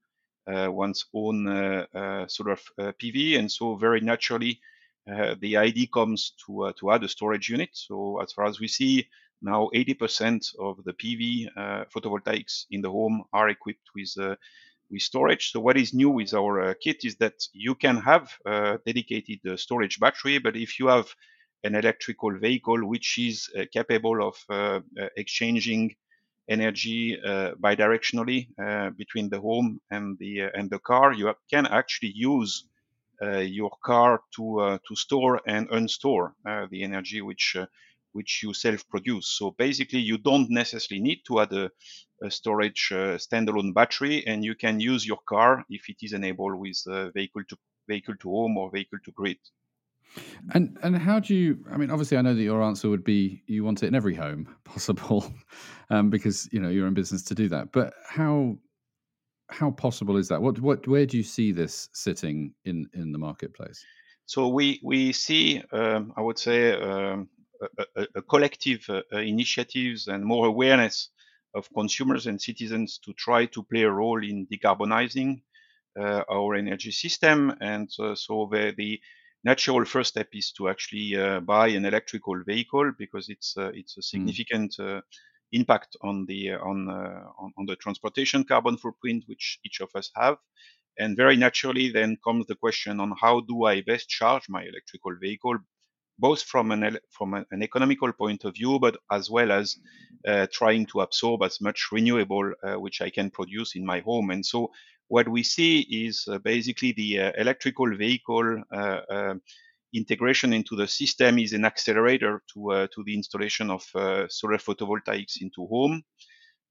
one's 0.47 1.05
own 1.13 1.47
uh, 1.47 2.27
solar 2.27 2.57
PV. 2.79 3.37
And 3.37 3.51
so 3.51 3.75
very 3.75 4.01
naturally, 4.01 4.59
the 5.05 5.57
idea 5.57 5.85
comes 5.93 6.33
to, 6.45 6.73
to 6.79 6.91
add 6.91 7.03
a 7.03 7.07
storage 7.07 7.49
unit. 7.49 7.69
So 7.73 8.19
as 8.19 8.33
far 8.33 8.45
as 8.45 8.59
we 8.59 8.67
see 8.67 9.07
now, 9.41 9.69
80% 9.73 10.53
of 10.59 10.83
the 10.83 10.93
PV 10.93 11.47
photovoltaics 11.93 12.65
in 12.71 12.81
the 12.81 12.89
home 12.89 13.23
are 13.33 13.49
equipped 13.49 13.89
with 13.95 14.15
with 14.89 15.01
storage. 15.01 15.51
So 15.51 15.59
what 15.59 15.77
is 15.77 15.93
new 15.93 16.09
with 16.09 16.33
our 16.33 16.61
uh, 16.61 16.73
kit 16.81 17.05
is 17.05 17.15
that 17.17 17.35
you 17.53 17.75
can 17.75 17.97
have 17.97 18.33
a 18.45 18.79
dedicated 18.85 19.39
uh, 19.47 19.55
storage 19.55 19.99
battery, 19.99 20.39
but 20.39 20.55
if 20.55 20.79
you 20.79 20.87
have 20.87 21.13
an 21.63 21.75
electrical 21.75 22.31
vehicle 22.39 22.87
which 22.87 23.17
is 23.19 23.49
uh, 23.55 23.65
capable 23.71 24.27
of 24.27 24.35
exchanging 25.17 25.95
energy 26.49 27.19
uh, 27.21 27.51
bidirectionally 27.61 28.47
uh, 28.59 28.89
between 28.91 29.29
the 29.29 29.39
home 29.39 29.79
and 29.91 30.17
the 30.19 30.43
uh, 30.43 30.49
and 30.55 30.69
the 30.69 30.79
car. 30.79 31.13
You 31.13 31.33
can 31.49 31.65
actually 31.67 32.11
use 32.15 32.65
your 33.21 33.71
car 33.83 34.21
to 34.35 34.79
to 34.87 34.95
store 34.95 35.41
and 35.45 35.69
unstore 35.69 36.31
the 36.71 36.83
energy 36.83 37.21
which 37.21 37.57
which 38.13 38.41
you 38.43 38.53
self-produce. 38.53 39.27
So 39.27 39.51
basically, 39.51 39.99
you 39.99 40.17
don't 40.17 40.49
necessarily 40.49 41.01
need 41.01 41.21
to 41.27 41.39
add 41.41 41.53
a, 41.53 41.69
a 42.23 42.31
storage 42.31 42.89
uh, 42.91 43.17
standalone 43.17 43.73
battery, 43.73 44.25
and 44.27 44.43
you 44.43 44.55
can 44.55 44.79
use 44.79 45.05
your 45.05 45.19
car 45.27 45.63
if 45.69 45.89
it 45.89 45.97
is 46.01 46.13
enabled 46.13 46.55
with 46.59 46.81
uh, 46.87 47.09
vehicle 47.11 47.43
to 47.49 47.57
vehicle 47.87 48.15
to 48.21 48.29
home 48.29 48.57
or 48.57 48.71
vehicle 48.71 48.99
to 49.05 49.11
grid. 49.11 49.37
And 50.53 50.77
and 50.81 50.97
how 50.97 51.19
do 51.19 51.35
you? 51.35 51.63
I 51.71 51.77
mean, 51.77 51.91
obviously, 51.91 52.17
I 52.17 52.21
know 52.21 52.33
that 52.33 52.41
your 52.41 52.63
answer 52.63 52.89
would 52.89 53.03
be 53.03 53.43
you 53.47 53.63
want 53.63 53.83
it 53.83 53.87
in 53.87 53.95
every 53.95 54.15
home 54.15 54.55
possible, 54.63 55.31
um, 55.89 56.09
because 56.09 56.49
you 56.51 56.59
know 56.59 56.69
you're 56.69 56.87
in 56.87 56.93
business 56.93 57.23
to 57.23 57.35
do 57.35 57.47
that. 57.49 57.71
But 57.71 57.93
how 58.07 58.57
how 59.49 59.71
possible 59.71 60.17
is 60.17 60.27
that? 60.29 60.41
What 60.41 60.59
what 60.59 60.87
where 60.87 61.05
do 61.05 61.17
you 61.17 61.23
see 61.23 61.51
this 61.51 61.89
sitting 61.93 62.53
in 62.65 62.87
in 62.93 63.11
the 63.11 63.19
marketplace? 63.19 63.83
So 64.25 64.47
we 64.47 64.79
we 64.83 65.11
see, 65.11 65.61
um, 65.71 66.13
I 66.15 66.21
would 66.21 66.37
say, 66.37 66.73
um, 66.73 67.29
a, 67.61 67.85
a, 67.95 68.07
a, 68.15 68.21
collective 68.21 68.85
uh, 68.89 69.01
uh, 69.13 69.17
initiatives 69.17 70.07
and 70.07 70.23
more 70.23 70.47
awareness 70.47 71.09
of 71.55 71.69
consumers 71.73 72.27
and 72.27 72.41
citizens 72.41 72.99
to 73.03 73.13
try 73.13 73.45
to 73.47 73.63
play 73.63 73.83
a 73.83 73.91
role 73.91 74.23
in 74.23 74.47
decarbonizing 74.47 75.41
uh, 75.99 76.23
our 76.29 76.55
energy 76.55 76.91
system. 76.91 77.53
And 77.61 77.89
uh, 77.99 78.15
so 78.15 78.47
the, 78.51 78.73
the 78.77 78.99
natural 79.43 79.85
first 79.85 80.11
step 80.11 80.27
is 80.33 80.51
to 80.53 80.69
actually 80.69 81.15
uh, 81.15 81.39
buy 81.39 81.69
an 81.69 81.85
electrical 81.85 82.41
vehicle 82.45 82.91
because 82.97 83.29
it's 83.29 83.55
uh, 83.57 83.71
it's 83.73 83.97
a 83.97 84.01
hmm. 84.01 84.11
significant 84.11 84.75
mm. 84.79 85.01
impact 85.51 85.95
on 86.01 86.25
the 86.27 86.51
on, 86.53 86.89
on, 86.89 87.53
on 87.57 87.65
the 87.65 87.75
transportation 87.77 88.43
carbon 88.43 88.77
footprint 88.77 89.23
which 89.27 89.59
each 89.65 89.81
of 89.81 89.89
us 89.95 90.11
have. 90.15 90.37
And 90.99 91.15
very 91.15 91.37
naturally, 91.37 91.91
then 91.91 92.17
comes 92.23 92.45
the 92.47 92.55
question 92.55 92.99
on 92.99 93.13
how 93.19 93.39
do 93.39 93.63
I 93.63 93.81
best 93.81 94.09
charge 94.09 94.49
my 94.49 94.63
electrical 94.63 95.15
vehicle, 95.19 95.57
both 96.19 96.43
from 96.43 96.71
an 96.71 96.97
from 97.09 97.33
an 97.33 97.63
economical 97.63 98.11
point 98.13 98.43
of 98.43 98.53
view, 98.53 98.77
but 98.79 98.97
as 99.11 99.29
well 99.29 99.51
as 99.51 99.77
uh, 100.27 100.45
trying 100.51 100.85
to 100.87 101.01
absorb 101.01 101.43
as 101.43 101.61
much 101.61 101.87
renewable 101.91 102.53
uh, 102.63 102.79
which 102.79 103.01
I 103.01 103.09
can 103.09 103.31
produce 103.31 103.75
in 103.75 103.85
my 103.85 104.01
home. 104.01 104.29
And 104.29 104.45
so 104.45 104.71
what 105.07 105.27
we 105.27 105.43
see 105.43 105.79
is 105.79 106.27
uh, 106.27 106.37
basically 106.39 106.91
the 106.91 107.19
uh, 107.19 107.31
electrical 107.37 107.95
vehicle 107.95 108.63
uh, 108.71 108.99
um, 109.09 109.41
integration 109.93 110.53
into 110.53 110.75
the 110.75 110.87
system 110.87 111.39
is 111.39 111.53
an 111.53 111.65
accelerator 111.65 112.43
to 112.53 112.87
to 112.93 113.03
the 113.03 113.15
installation 113.15 113.71
of 113.71 113.81
solar 114.29 114.59
photovoltaics 114.59 115.41
into 115.41 115.65
home. 115.67 116.03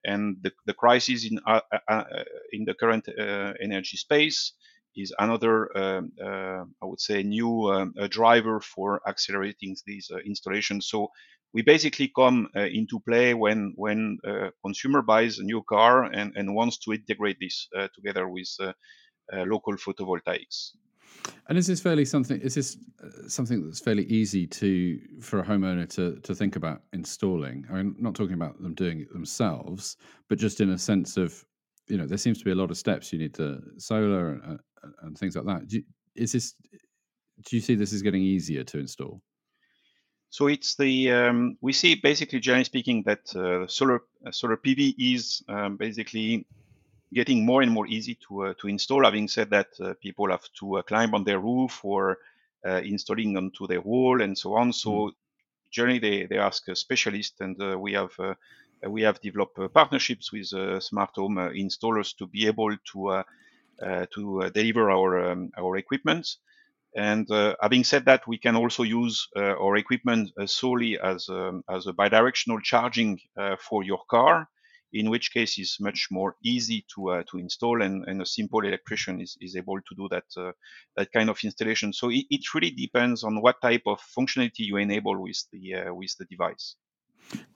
And 0.05 0.37
the, 0.43 0.53
the 0.67 0.75
crisis 0.75 1.25
in 1.25 1.41
in 2.53 2.65
the 2.65 2.75
current 2.75 3.09
energy 3.61 3.97
space 3.97 4.53
is 5.03 5.15
another, 5.19 5.55
um, 5.83 6.13
uh, 6.29 6.65
I 6.83 6.87
would 6.91 7.01
say, 7.01 7.23
new 7.23 7.53
um, 7.73 7.95
driver 8.11 8.61
for 8.61 9.01
accelerating 9.07 9.77
these 9.87 10.11
uh, 10.13 10.19
installations. 10.27 10.89
So 10.89 11.09
we 11.55 11.63
basically 11.63 12.13
come 12.15 12.49
uh, 12.55 12.69
into 12.79 13.01
play 13.01 13.35
when 13.35 13.73
when 13.77 14.19
a 14.25 14.51
consumer 14.65 15.03
buys 15.03 15.39
a 15.39 15.45
new 15.45 15.63
car 15.63 16.05
and, 16.05 16.37
and 16.37 16.55
wants 16.55 16.79
to 16.79 16.93
integrate 16.93 17.39
this 17.41 17.69
uh, 17.79 17.89
together 17.95 18.29
with 18.29 18.51
uh, 18.61 18.73
uh, 19.33 19.45
local 19.47 19.75
photovoltaics. 19.75 20.73
And 21.49 21.57
is 21.59 21.67
this 21.67 21.81
fairly 21.81 22.05
something? 22.05 22.41
Is 22.41 22.55
this 22.55 22.77
something 23.29 23.65
that's 23.65 23.81
fairly 23.81 24.05
easy 24.05 24.47
to 24.47 25.01
for 25.21 25.41
a 25.41 25.45
homeowner 25.45 25.89
to 25.97 26.21
to 26.21 26.35
think 26.35 26.57
about 26.57 26.83
installing? 26.93 27.65
I 27.71 27.77
mean, 27.77 27.97
not 27.99 28.15
talking 28.15 28.35
about 28.35 28.61
them 28.63 28.75
doing 28.75 29.01
it 29.01 29.13
themselves, 29.13 29.97
but 30.29 30.39
just 30.39 30.61
in 30.61 30.71
a 30.71 30.79
sense 30.79 31.17
of, 31.17 31.45
you 31.89 31.97
know, 31.97 32.07
there 32.07 32.19
seems 32.19 32.39
to 32.39 32.45
be 32.45 32.51
a 32.51 32.55
lot 32.55 32.71
of 32.71 32.79
steps. 32.79 33.13
You 33.13 33.19
need 33.19 33.35
to 33.35 33.61
solar 33.79 34.33
and, 34.33 34.61
and 35.03 35.19
things 35.19 35.37
like 35.37 35.47
that. 35.47 35.69
Do 35.69 35.77
you, 35.77 35.83
is 36.15 36.33
this? 36.33 36.55
Do 37.47 37.57
you 37.57 37.63
see 37.63 37.75
this 37.75 37.93
is 37.93 38.03
getting 38.03 38.23
easier 38.23 38.65
to 38.65 38.79
install? 38.79 39.23
So 40.31 40.47
it's 40.49 40.77
the 40.77 41.11
um, 41.13 41.57
we 41.61 41.73
see 41.73 41.95
basically, 41.95 42.41
generally 42.41 42.65
speaking, 42.65 43.03
that 43.05 43.35
uh, 43.35 43.67
solar 43.67 44.03
uh, 44.27 44.31
solar 44.31 44.57
PV 44.57 44.95
is 44.99 45.43
um, 45.49 45.77
basically 45.77 46.47
getting 47.15 47.47
more 47.47 47.63
and 47.63 47.73
more 47.73 47.87
easy 47.87 48.19
to 48.29 48.47
uh, 48.47 48.55
to 48.61 48.69
install. 48.69 49.05
Having 49.05 49.29
said 49.29 49.51
that, 49.51 49.69
uh, 49.81 49.95
people 50.03 50.31
have 50.31 50.45
to 50.61 50.79
uh, 50.79 50.83
climb 50.83 51.15
on 51.15 51.25
their 51.25 51.39
roof 51.39 51.83
or 51.83 52.19
uh, 52.67 52.81
installing 52.85 53.37
onto 53.37 53.67
their 53.67 53.81
wall 53.81 54.21
and 54.21 54.37
so 54.37 54.55
on. 54.55 54.73
So 54.73 54.91
mm. 54.91 55.13
generally, 55.71 55.99
they 55.99 56.27
they 56.27 56.39
ask 56.39 56.69
a 56.69 56.77
specialist, 56.77 57.41
and 57.41 57.81
we 57.81 57.95
have 57.95 58.13
we 58.87 59.03
have 59.03 59.21
developed 59.21 59.59
partnerships 59.75 60.33
with 60.33 60.47
smart 60.83 61.11
home 61.15 61.37
installers 61.37 62.17
to 62.17 62.27
be 62.27 62.47
able 62.47 62.77
to 62.93 63.23
to 64.15 64.51
deliver 64.55 64.91
our 64.91 65.31
um, 65.31 65.51
our 65.57 65.77
equipment. 65.77 66.27
And 66.97 67.31
uh, 67.31 67.55
having 67.61 67.85
said 67.85 68.07
that, 68.07 68.27
we 68.27 68.39
can 68.39 68.57
also 68.57 68.83
use 68.83 69.29
uh, 69.37 69.41
our 69.41 69.77
equipment 69.77 70.31
uh, 70.39 70.47
solely 70.47 70.99
as, 70.99 71.29
um, 71.29 71.63
as 71.71 71.87
a 71.87 71.93
bidirectional 71.93 72.63
charging 72.63 73.21
uh, 73.37 73.57
for 73.57 73.85
your 73.85 74.01
car, 74.11 74.49
in 74.93 75.11
which 75.11 75.33
case 75.33 75.59
it's 75.59 75.81
much 75.81 76.09
more 76.11 76.37
easy 76.43 76.87
to, 76.95 77.11
uh, 77.11 77.23
to 77.31 77.39
install 77.39 77.83
and, 77.83 78.05
and, 78.09 78.23
a 78.23 78.27
simple 78.27 78.65
electrician 78.65 79.21
is, 79.21 79.37
is 79.41 79.55
able 79.55 79.77
to 79.77 79.95
do 79.97 80.09
that, 80.11 80.25
uh, 80.37 80.53
that 80.97 81.13
kind 81.13 81.29
of 81.29 81.39
installation. 81.45 81.93
So 81.93 82.11
it, 82.11 82.25
it, 82.31 82.55
really 82.55 82.71
depends 82.71 83.23
on 83.23 83.43
what 83.43 83.61
type 83.61 83.83
of 83.87 84.01
functionality 84.19 84.61
you 84.61 84.79
enable 84.79 85.23
with 85.23 85.45
the, 85.53 85.91
with 85.91 86.17
the 86.19 86.25
device. 86.25 86.75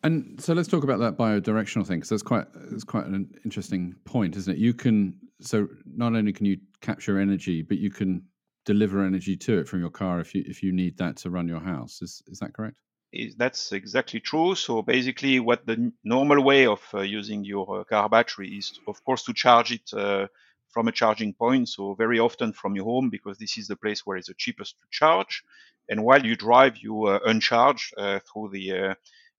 And 0.03 0.41
so 0.41 0.53
let's 0.53 0.69
talk 0.69 0.85
about 0.85 0.99
that 1.01 1.17
bidirectional 1.17 1.87
thing 1.87 1.99
because 1.99 2.11
that's 2.11 2.23
quite 2.23 2.47
it's 2.71 2.85
quite 2.85 3.07
an 3.07 3.33
interesting 3.45 3.95
point, 4.05 4.37
isn't 4.37 4.55
it? 4.55 4.59
You 4.59 4.75
can 4.75 5.19
so 5.41 5.69
not 5.87 6.15
only 6.15 6.33
can 6.33 6.47
you 6.47 6.59
capture 6.81 7.19
energy, 7.19 7.63
but 7.63 7.79
you 7.79 7.91
can 7.91 8.23
deliver 8.65 9.05
energy 9.05 9.37
to 9.37 9.59
it 9.59 9.69
from 9.69 9.81
your 9.81 9.91
car 9.91 10.21
if 10.21 10.35
you 10.35 10.45
if 10.47 10.63
you 10.63 10.73
need 10.73 10.99
that 10.99 11.17
to 11.19 11.31
run 11.31 11.49
your 11.49 11.61
house. 11.61 12.03
Is 12.03 12.23
is 12.27 12.39
that 12.41 12.55
correct? 12.55 12.77
That's 13.37 13.73
exactly 13.73 14.21
true. 14.21 14.55
So 14.55 14.81
basically, 14.81 15.39
what 15.39 15.67
the 15.67 15.93
normal 16.03 16.43
way 16.43 16.67
of 16.67 16.81
uh, 16.95 17.01
using 17.01 17.45
your 17.45 17.81
uh, 17.81 17.85
car 17.85 18.09
battery 18.09 18.49
is, 18.57 18.81
of 18.89 19.05
course, 19.05 19.23
to 19.25 19.35
charge 19.35 19.71
it 19.71 19.93
uh, 19.93 20.29
from 20.71 20.89
a 20.89 20.93
charging 20.93 21.35
point. 21.35 21.69
So 21.69 21.95
very 21.95 22.19
often 22.19 22.55
from 22.55 22.75
your 22.75 22.87
home, 22.87 23.11
because 23.11 23.37
this 23.37 23.59
is 23.59 23.69
the 23.69 23.77
place 23.77 24.07
where 24.07 24.17
it's 24.17 24.29
the 24.29 24.35
cheapest 24.35 24.77
to 24.81 24.87
charge. 24.91 25.43
And 25.91 26.05
while 26.05 26.25
you 26.25 26.37
drive, 26.37 26.79
you 26.79 27.05
uh, 27.05 27.19
uncharge 27.27 27.93
uh, 27.99 28.21
through 28.21 28.51
the 28.53 28.97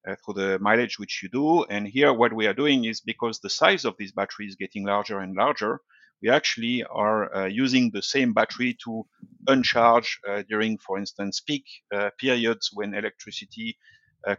uh, 0.07 0.15
through 0.23 0.35
the 0.35 0.59
mileage 0.59 0.99
which 0.99 1.21
you 1.23 1.29
do. 1.29 1.63
And 1.65 1.87
here, 1.87 2.13
what 2.13 2.33
we 2.33 2.47
are 2.47 2.53
doing 2.53 2.85
is 2.85 3.01
because 3.01 3.39
the 3.39 3.49
size 3.49 3.85
of 3.85 3.95
this 3.97 4.11
battery 4.11 4.47
is 4.47 4.55
getting 4.55 4.85
larger 4.85 5.19
and 5.19 5.35
larger, 5.35 5.79
we 6.21 6.29
actually 6.29 6.83
are 6.85 7.35
uh, 7.35 7.45
using 7.45 7.91
the 7.91 8.01
same 8.01 8.33
battery 8.33 8.77
to 8.85 9.05
uncharge 9.47 10.19
uh, 10.27 10.43
during, 10.49 10.77
for 10.77 10.97
instance, 10.97 11.41
peak 11.41 11.65
uh, 11.93 12.09
periods 12.19 12.69
when 12.73 12.93
electricity 12.93 13.77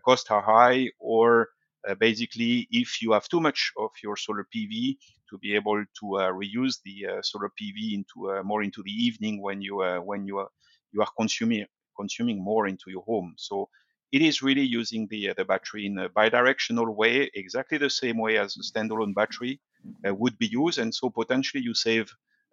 costs 0.03 0.31
are 0.31 0.41
high 0.41 0.89
or 0.99 1.49
uh, 1.89 1.95
basically 1.95 2.67
if 2.71 3.03
you 3.03 3.13
have 3.13 3.29
too 3.29 3.41
much 3.41 3.73
of 3.77 3.91
your 4.03 4.17
solar 4.17 4.47
PV 4.55 4.97
to 5.29 5.39
be 5.39 5.55
able 5.55 5.85
to 6.01 6.17
uh, 6.17 6.33
reuse 6.33 6.77
the 6.85 7.07
uh, 7.07 7.23
solar 7.23 7.51
PV 7.61 7.93
into 7.93 8.43
more 8.43 8.63
into 8.63 8.83
the 8.83 8.91
evening 8.91 9.43
when 9.43 9.61
you 9.61 9.83
when 10.05 10.27
you 10.27 10.39
are 10.39 10.49
you 10.93 11.03
are 11.03 11.09
consuming 11.19 11.67
consuming 11.99 12.43
more 12.43 12.67
into 12.67 12.91
your 12.91 13.03
home. 13.03 13.35
So 13.37 13.69
it 14.15 14.23
is 14.23 14.43
really 14.43 14.67
using 14.81 15.09
the 15.11 15.23
the 15.37 15.45
battery 15.45 15.87
in 15.87 15.99
a 15.99 16.09
bidirectional 16.09 16.89
way, 17.01 17.15
exactly 17.35 17.79
the 17.79 17.91
same 17.91 18.19
way 18.25 18.39
as 18.39 18.57
a 18.57 18.63
standalone 18.71 19.15
battery, 19.21 19.61
uh, 20.07 20.15
would 20.15 20.37
be 20.39 20.47
used, 20.47 20.79
and 20.79 20.95
so 20.95 21.11
potentially 21.11 21.63
you 21.69 21.75
save 21.75 22.07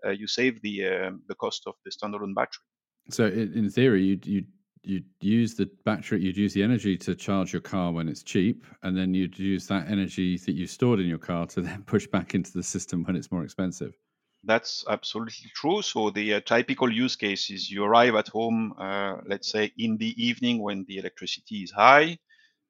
uh, 0.06 0.10
you 0.22 0.28
save 0.28 0.62
the 0.62 0.76
um, 0.88 1.22
the 1.30 1.36
cost 1.36 1.62
of 1.68 1.76
the 1.86 1.92
standalone 1.92 2.34
battery. 2.34 2.66
So 3.10 3.26
in 3.28 3.70
theory, 3.70 4.04
you 4.04 4.20
you 4.24 4.44
you'd 4.84 5.06
use 5.22 5.54
the 5.54 5.70
battery, 5.86 6.22
you'd 6.22 6.38
use 6.46 6.54
the 6.54 6.64
energy 6.64 6.98
to 6.98 7.14
charge 7.14 7.54
your 7.54 7.62
car 7.62 7.92
when 7.92 8.10
it's 8.10 8.24
cheap, 8.24 8.66
and 8.82 8.98
then 8.98 9.14
you'd 9.14 9.38
use 9.38 9.68
that 9.68 9.88
energy 9.88 10.38
that 10.38 10.54
you 10.54 10.66
stored 10.66 11.00
in 11.00 11.08
your 11.08 11.20
car 11.20 11.46
to 11.48 11.62
then 11.62 11.84
push 11.84 12.08
back 12.08 12.34
into 12.34 12.52
the 12.54 12.64
system 12.64 13.04
when 13.04 13.16
it's 13.16 13.32
more 13.32 13.44
expensive. 13.44 13.94
That's 14.44 14.84
absolutely 14.90 15.52
true. 15.56 15.82
So 15.84 16.10
the 16.10 16.36
uh, 16.36 16.40
typical 16.42 16.92
use 16.92 17.16
case 17.16 17.50
is 17.52 17.70
you 17.70 17.84
arrive 17.84 18.16
at 18.16 18.28
home, 18.28 18.74
uh, 18.78 19.18
let's 19.26 19.52
say 19.52 19.72
in 19.78 19.98
the 19.98 20.14
evening 20.24 20.62
when 20.64 20.84
the 20.88 20.98
electricity 20.98 21.62
is 21.64 21.72
high, 21.72 22.18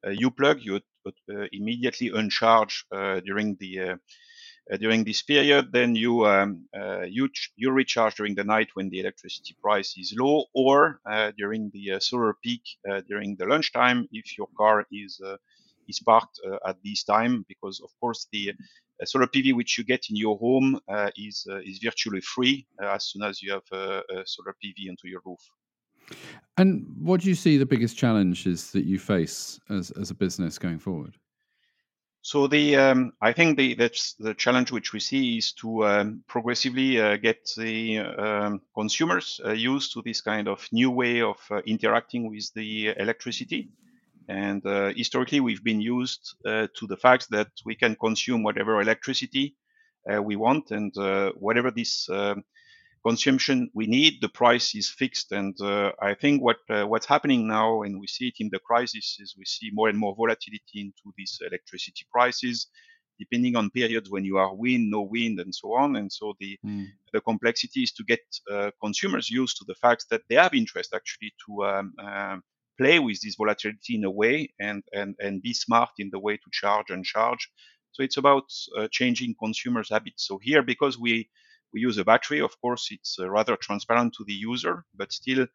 uh, 0.05 0.11
you 0.11 0.31
plug 0.31 0.61
you 0.61 0.81
uh, 1.07 1.11
immediately 1.53 2.09
uncharge 2.13 2.85
during 3.25 3.55
the 3.59 3.79
uh, 3.81 4.77
during 4.79 5.03
this 5.05 5.21
period, 5.23 5.71
then 5.73 5.95
you 5.95 6.25
um, 6.27 6.67
uh, 6.77 7.01
you 7.03 7.29
you 7.57 7.71
recharge 7.71 8.15
during 8.15 8.35
the 8.35 8.43
night 8.45 8.69
when 8.75 8.89
the 8.89 8.99
electricity 8.99 9.55
price 9.61 9.95
is 9.97 10.13
low, 10.17 10.45
or 10.53 11.01
uh, 11.09 11.31
during 11.37 11.71
the 11.73 11.99
solar 11.99 12.35
peak 12.43 12.63
during 13.09 13.35
the 13.37 13.45
lunchtime 13.45 14.07
if 14.11 14.37
your 14.37 14.47
car 14.57 14.85
is 14.91 15.21
is 15.87 15.99
parked 15.99 16.39
at 16.67 16.77
this 16.83 17.03
time, 17.03 17.45
because 17.47 17.81
of 17.83 17.89
course 17.99 18.27
the 18.31 18.53
solar 19.05 19.27
PV 19.27 19.53
which 19.55 19.77
you 19.77 19.83
get 19.83 20.05
in 20.09 20.15
your 20.15 20.37
home 20.37 20.79
is 21.15 21.47
is 21.65 21.79
virtually 21.79 22.21
free 22.21 22.67
as 22.81 23.05
soon 23.05 23.23
as 23.23 23.41
you 23.41 23.51
have 23.51 23.71
a 23.71 24.23
solar 24.25 24.55
PV 24.63 24.89
onto 24.89 25.07
your 25.07 25.21
roof. 25.25 25.39
And 26.57 26.85
what 27.01 27.21
do 27.21 27.29
you 27.29 27.35
see 27.35 27.57
the 27.57 27.65
biggest 27.65 27.97
challenges 27.97 28.71
that 28.71 28.85
you 28.85 28.99
face 28.99 29.59
as, 29.69 29.91
as 29.91 30.11
a 30.11 30.15
business 30.15 30.57
going 30.57 30.79
forward? 30.79 31.17
So 32.23 32.45
the 32.45 32.75
um, 32.75 33.13
I 33.19 33.33
think 33.33 33.57
the 33.57 33.73
that's 33.73 34.13
the 34.13 34.35
challenge 34.35 34.71
which 34.71 34.93
we 34.93 34.99
see 34.99 35.37
is 35.37 35.53
to 35.53 35.85
um, 35.87 36.23
progressively 36.27 37.01
uh, 37.01 37.17
get 37.17 37.49
the 37.57 37.97
um, 37.99 38.61
consumers 38.75 39.41
uh, 39.43 39.53
used 39.53 39.93
to 39.93 40.03
this 40.03 40.21
kind 40.21 40.47
of 40.47 40.67
new 40.71 40.91
way 40.91 41.21
of 41.21 41.37
uh, 41.49 41.61
interacting 41.65 42.29
with 42.29 42.53
the 42.53 42.93
electricity. 42.97 43.69
And 44.31 44.65
uh, 44.65 44.93
historically, 44.95 45.41
we've 45.41 45.63
been 45.63 45.81
used 45.81 46.35
uh, 46.45 46.67
to 46.77 46.87
the 46.87 46.95
fact 46.95 47.29
that 47.31 47.51
we 47.65 47.75
can 47.75 47.95
consume 47.95 48.43
whatever 48.43 48.79
electricity 48.79 49.55
uh, 50.09 50.21
we 50.23 50.35
want, 50.37 50.71
and 50.71 50.93
whatever 51.35 51.69
this 51.69 52.09
um, 52.09 52.43
consumption 53.05 53.69
we 53.73 53.87
need, 53.87 54.21
the 54.21 54.29
price 54.29 54.73
is 54.75 54.89
fixed. 54.89 55.31
And 55.31 55.59
uh, 55.61 55.91
I 56.01 56.13
think 56.13 56.41
what 56.41 56.57
uh, 56.69 56.85
what's 56.85 57.05
happening 57.05 57.45
now, 57.45 57.83
and 57.83 57.99
we 57.99 58.07
see 58.07 58.27
it 58.27 58.35
in 58.39 58.49
the 58.51 58.59
crisis, 58.59 59.17
is 59.19 59.35
we 59.37 59.45
see 59.45 59.69
more 59.73 59.89
and 59.89 59.97
more 59.97 60.15
volatility 60.15 60.79
into 60.85 61.13
these 61.17 61.39
electricity 61.45 62.05
prices, 62.11 62.67
depending 63.19 63.57
on 63.57 63.69
periods 63.71 64.09
when 64.09 64.23
you 64.23 64.37
are 64.37 64.55
wind, 64.55 64.89
no 64.89 65.01
wind, 65.01 65.39
and 65.39 65.53
so 65.53 65.73
on. 65.73 65.97
And 65.97 66.11
so 66.11 66.35
the 66.39 66.57
mm. 66.65 66.85
the 67.13 67.21
complexity 67.21 67.83
is 67.83 67.91
to 67.93 68.03
get 68.03 68.21
uh, 68.49 68.71
consumers 68.79 69.29
used 69.29 69.57
to 69.57 69.65
the 69.67 69.75
fact 69.75 70.05
that 70.09 70.21
they 70.29 70.35
have 70.35 70.53
interest 70.53 70.93
actually 70.93 71.33
to 71.45 71.65
um, 71.65 71.93
um, 71.99 72.43
play 72.77 72.99
with 72.99 73.21
this 73.21 73.35
volatility 73.35 73.95
in 73.95 74.03
a 74.05 74.11
way 74.11 74.53
and 74.59 74.83
and 74.93 75.15
and 75.19 75.41
be 75.41 75.53
smart 75.53 75.89
in 75.99 76.09
the 76.11 76.19
way 76.19 76.37
to 76.37 76.49
charge 76.51 76.89
and 76.89 77.05
charge. 77.05 77.49
So 77.91 78.03
it's 78.03 78.17
about 78.17 78.45
uh, 78.77 78.87
changing 78.91 79.35
consumers' 79.39 79.89
habits. 79.89 80.27
So 80.27 80.39
here, 80.41 80.63
because 80.63 80.97
we 80.99 81.29
we 81.73 81.81
use 81.81 81.97
a 81.97 82.05
battery. 82.05 82.41
Of 82.41 82.59
course, 82.61 82.87
it's 82.91 83.17
uh, 83.19 83.29
rather 83.29 83.55
transparent 83.55 84.13
to 84.15 84.23
the 84.25 84.33
user, 84.33 84.85
but 84.95 85.11
still 85.11 85.47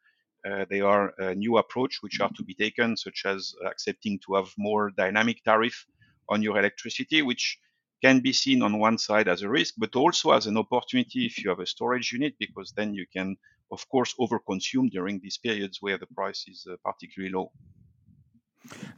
uh, 0.47 0.65
there 0.69 0.87
are 0.87 1.13
a 1.19 1.35
new 1.35 1.57
approach 1.57 1.97
which 2.01 2.19
are 2.21 2.31
to 2.37 2.43
be 2.43 2.53
taken, 2.53 2.95
such 2.97 3.23
as 3.25 3.53
accepting 3.65 4.19
to 4.25 4.35
have 4.35 4.49
more 4.57 4.91
dynamic 4.91 5.43
tariff 5.43 5.85
on 6.29 6.41
your 6.41 6.57
electricity, 6.57 7.21
which 7.21 7.57
can 8.03 8.19
be 8.19 8.31
seen 8.33 8.61
on 8.61 8.79
one 8.79 8.97
side 8.97 9.27
as 9.27 9.41
a 9.41 9.49
risk, 9.49 9.73
but 9.77 9.95
also 9.95 10.31
as 10.31 10.45
an 10.45 10.57
opportunity 10.57 11.25
if 11.25 11.43
you 11.43 11.49
have 11.49 11.59
a 11.59 11.65
storage 11.65 12.11
unit, 12.11 12.35
because 12.39 12.71
then 12.75 12.93
you 12.93 13.05
can, 13.11 13.35
of 13.71 13.87
course, 13.89 14.15
overconsume 14.19 14.89
during 14.89 15.19
these 15.19 15.37
periods 15.37 15.77
where 15.81 15.97
the 15.97 16.07
price 16.07 16.45
is 16.47 16.67
uh, 16.69 16.75
particularly 16.83 17.33
low. 17.33 17.51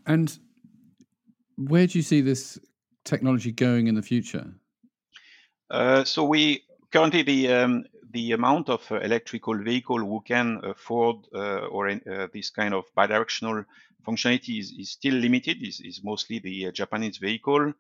And 0.06 0.38
where 1.58 1.88
do 1.88 1.98
you 1.98 2.04
see 2.04 2.22
this 2.22 2.60
technology 3.04 3.52
going 3.52 3.88
in 3.88 3.96
the 3.96 4.02
future? 4.02 4.54
Uh, 5.70 6.04
so 6.04 6.24
we 6.24 6.64
currently 6.92 7.22
the 7.22 7.52
um, 7.54 7.84
the 8.12 8.32
amount 8.32 8.70
of 8.70 8.92
uh, 8.92 9.00
electrical 9.00 9.56
vehicle 9.58 10.00
who 10.00 10.22
can 10.22 10.60
afford 10.64 11.18
uh, 11.34 11.68
or 11.68 11.90
uh, 11.90 12.28
this 12.34 12.50
kind 12.50 12.74
of 12.74 12.86
bidirectional 12.98 13.66
functionality 14.08 14.60
is, 14.60 14.74
is 14.80 14.92
still 14.92 15.14
limited. 15.14 15.58
is 15.62 15.80
is 15.80 16.04
mostly 16.04 16.40
the 16.40 16.68
uh, 16.68 16.72
Japanese 16.72 17.18
vehicle. 17.18 17.74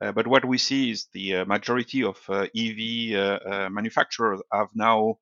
Uh, 0.00 0.12
but 0.12 0.26
what 0.26 0.44
we 0.44 0.58
see 0.58 0.90
is 0.90 1.06
the 1.12 1.36
uh, 1.36 1.44
majority 1.44 2.02
of 2.02 2.18
EV 2.30 3.70
manufacturers 3.70 4.40
have 4.52 4.68
now 4.74 5.16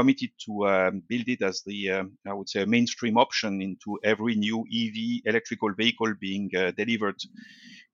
committed 0.00 0.30
to 0.46 0.66
um, 0.66 1.02
build 1.08 1.28
it 1.28 1.42
as 1.42 1.62
the, 1.66 1.90
um, 1.90 2.18
I 2.26 2.32
would 2.32 2.48
say, 2.48 2.64
mainstream 2.64 3.16
option 3.18 3.60
into 3.60 3.98
every 4.02 4.34
new 4.34 4.60
EV 4.60 5.22
electrical 5.26 5.72
vehicle 5.74 6.14
being 6.20 6.48
delivered 6.76 7.20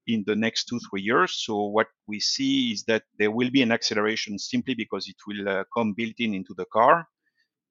in 0.07 0.23
the 0.27 0.37
next 0.37 0.67
two, 0.67 0.79
three 0.89 1.03
years. 1.03 1.43
So 1.45 1.65
what 1.65 1.89
we 2.07 2.21
see 2.21 2.73
is 2.73 2.85
that 2.85 3.03
there 3.19 3.31
will 3.31 3.51
be 3.51 3.63
an 3.63 3.73
acceleration 3.73 4.39
simply 4.39 4.75
because 4.75 5.09
it 5.09 5.17
will 5.27 5.49
uh, 5.49 5.65
come 5.77 5.95
built 5.95 6.15
in 6.19 6.35
into 6.35 6.55
the 6.57 6.67
car. 6.73 7.07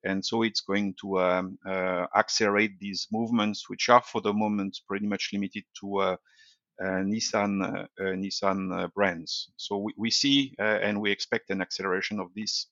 And 0.03 0.23
so 0.23 0.43
it's 0.43 0.61
going 0.61 0.95
to 1.01 1.19
um, 1.19 1.57
uh, 1.67 2.05
accelerate 2.15 2.77
these 2.79 3.07
movements, 3.11 3.69
which 3.69 3.89
are 3.89 4.03
for 4.03 4.21
the 4.21 4.33
moment 4.33 4.77
pretty 4.87 5.07
much 5.07 5.29
limited 5.33 5.63
to 5.81 5.97
uh, 5.97 6.17
uh 6.81 7.03
Nissan 7.11 7.63
uh, 7.63 7.87
uh, 7.99 8.15
Nissan 8.21 8.93
brands. 8.93 9.51
So 9.55 9.77
we, 9.77 9.93
we 9.97 10.11
see 10.11 10.53
and 10.59 11.01
we 11.01 11.09
expect 11.09 11.49
an 11.49 11.61
acceleration 11.61 12.19
of 12.19 12.27
this 12.35 12.67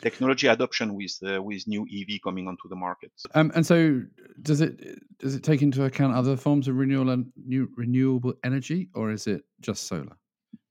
technology 0.00 0.46
adoption 0.46 0.94
with 0.94 1.18
uh, 1.22 1.42
with 1.42 1.66
new 1.66 1.82
EV 1.82 2.20
coming 2.22 2.48
onto 2.48 2.68
the 2.68 2.76
market. 2.76 3.12
Um, 3.34 3.52
and 3.54 3.66
so, 3.66 4.02
does 4.40 4.60
it 4.60 4.98
does 5.18 5.34
it 5.34 5.42
take 5.42 5.62
into 5.62 5.84
account 5.84 6.14
other 6.14 6.36
forms 6.36 6.68
of 6.68 6.76
renewable 6.76 7.24
new, 7.46 7.68
renewable 7.76 8.34
energy, 8.44 8.88
or 8.94 9.12
is 9.12 9.26
it 9.26 9.44
just 9.60 9.86
solar? 9.86 10.16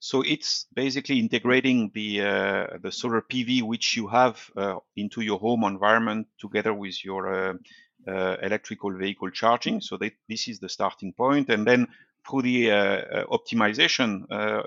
So 0.03 0.23
it's 0.23 0.65
basically 0.73 1.19
integrating 1.19 1.91
the 1.93 2.21
uh, 2.21 2.67
the 2.81 2.91
solar 2.91 3.21
PV 3.21 3.61
which 3.61 3.95
you 3.95 4.07
have 4.07 4.49
uh, 4.57 4.77
into 4.95 5.21
your 5.21 5.39
home 5.39 5.63
environment 5.63 6.27
together 6.39 6.73
with 6.73 7.05
your 7.05 7.33
uh, 7.33 7.53
uh, 8.07 8.37
electrical 8.41 8.91
vehicle 8.97 9.29
charging. 9.29 9.79
So 9.79 9.97
that 9.97 10.13
this 10.27 10.47
is 10.47 10.59
the 10.59 10.69
starting 10.69 11.13
point, 11.13 11.49
and 11.49 11.67
then 11.67 11.87
through 12.27 12.41
the 12.41 12.71
uh, 12.71 13.25
optimization 13.25 14.25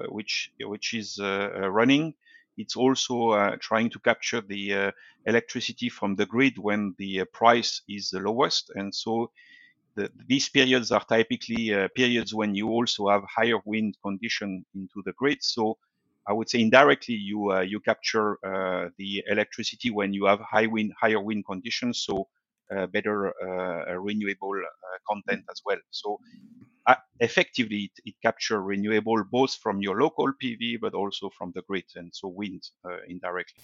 which 0.08 0.52
which 0.60 0.94
is 0.94 1.18
running, 1.20 2.14
it's 2.56 2.76
also 2.76 3.30
uh, 3.30 3.56
trying 3.60 3.90
to 3.90 3.98
capture 3.98 4.40
the 4.40 4.74
uh, 4.74 4.90
electricity 5.26 5.88
from 5.88 6.16
the 6.16 6.26
grid 6.26 6.58
when 6.58 6.94
the 6.98 7.20
uh, 7.20 7.24
price 7.32 7.82
is 7.88 8.10
the 8.10 8.20
lowest. 8.20 8.70
And 8.74 8.94
so 8.94 9.30
the, 9.96 10.10
these 10.26 10.48
periods 10.48 10.90
are 10.90 11.04
typically 11.04 11.72
periods 11.94 12.34
when 12.34 12.54
you 12.54 12.68
also 12.68 13.08
have 13.08 13.22
higher 13.24 13.58
wind 13.64 13.96
condition 14.02 14.64
into 14.74 15.02
the 15.04 15.12
grid. 15.12 15.38
So 15.42 15.78
I 16.26 16.32
would 16.32 16.48
say 16.48 16.60
indirectly 16.60 17.14
you 17.16 17.52
uh, 17.52 17.60
you 17.60 17.80
capture 17.80 18.38
uh, 18.44 18.88
the 18.98 19.22
electricity 19.28 19.90
when 19.90 20.12
you 20.14 20.24
have 20.26 20.40
high 20.40 20.66
wind, 20.66 20.92
higher 20.98 21.20
wind 21.20 21.44
conditions, 21.46 22.00
so 22.00 22.14
uh, 22.20 22.24
better 22.92 23.28
uh, 23.28 23.98
renewable 23.98 24.54
uh, 24.54 24.98
content 25.08 25.44
mm. 25.46 25.52
as 25.52 25.60
well. 25.64 25.78
So 25.90 26.18
effectively 27.20 27.90
it, 27.90 28.02
it 28.04 28.14
capture 28.22 28.60
renewable 28.60 29.24
both 29.30 29.54
from 29.54 29.80
your 29.80 30.00
local 30.00 30.32
PV 30.42 30.80
but 30.80 30.94
also 30.94 31.30
from 31.30 31.52
the 31.54 31.62
grid 31.62 31.84
and 31.96 32.10
so 32.12 32.28
wind 32.28 32.62
uh, 32.84 32.98
indirectly. 33.08 33.62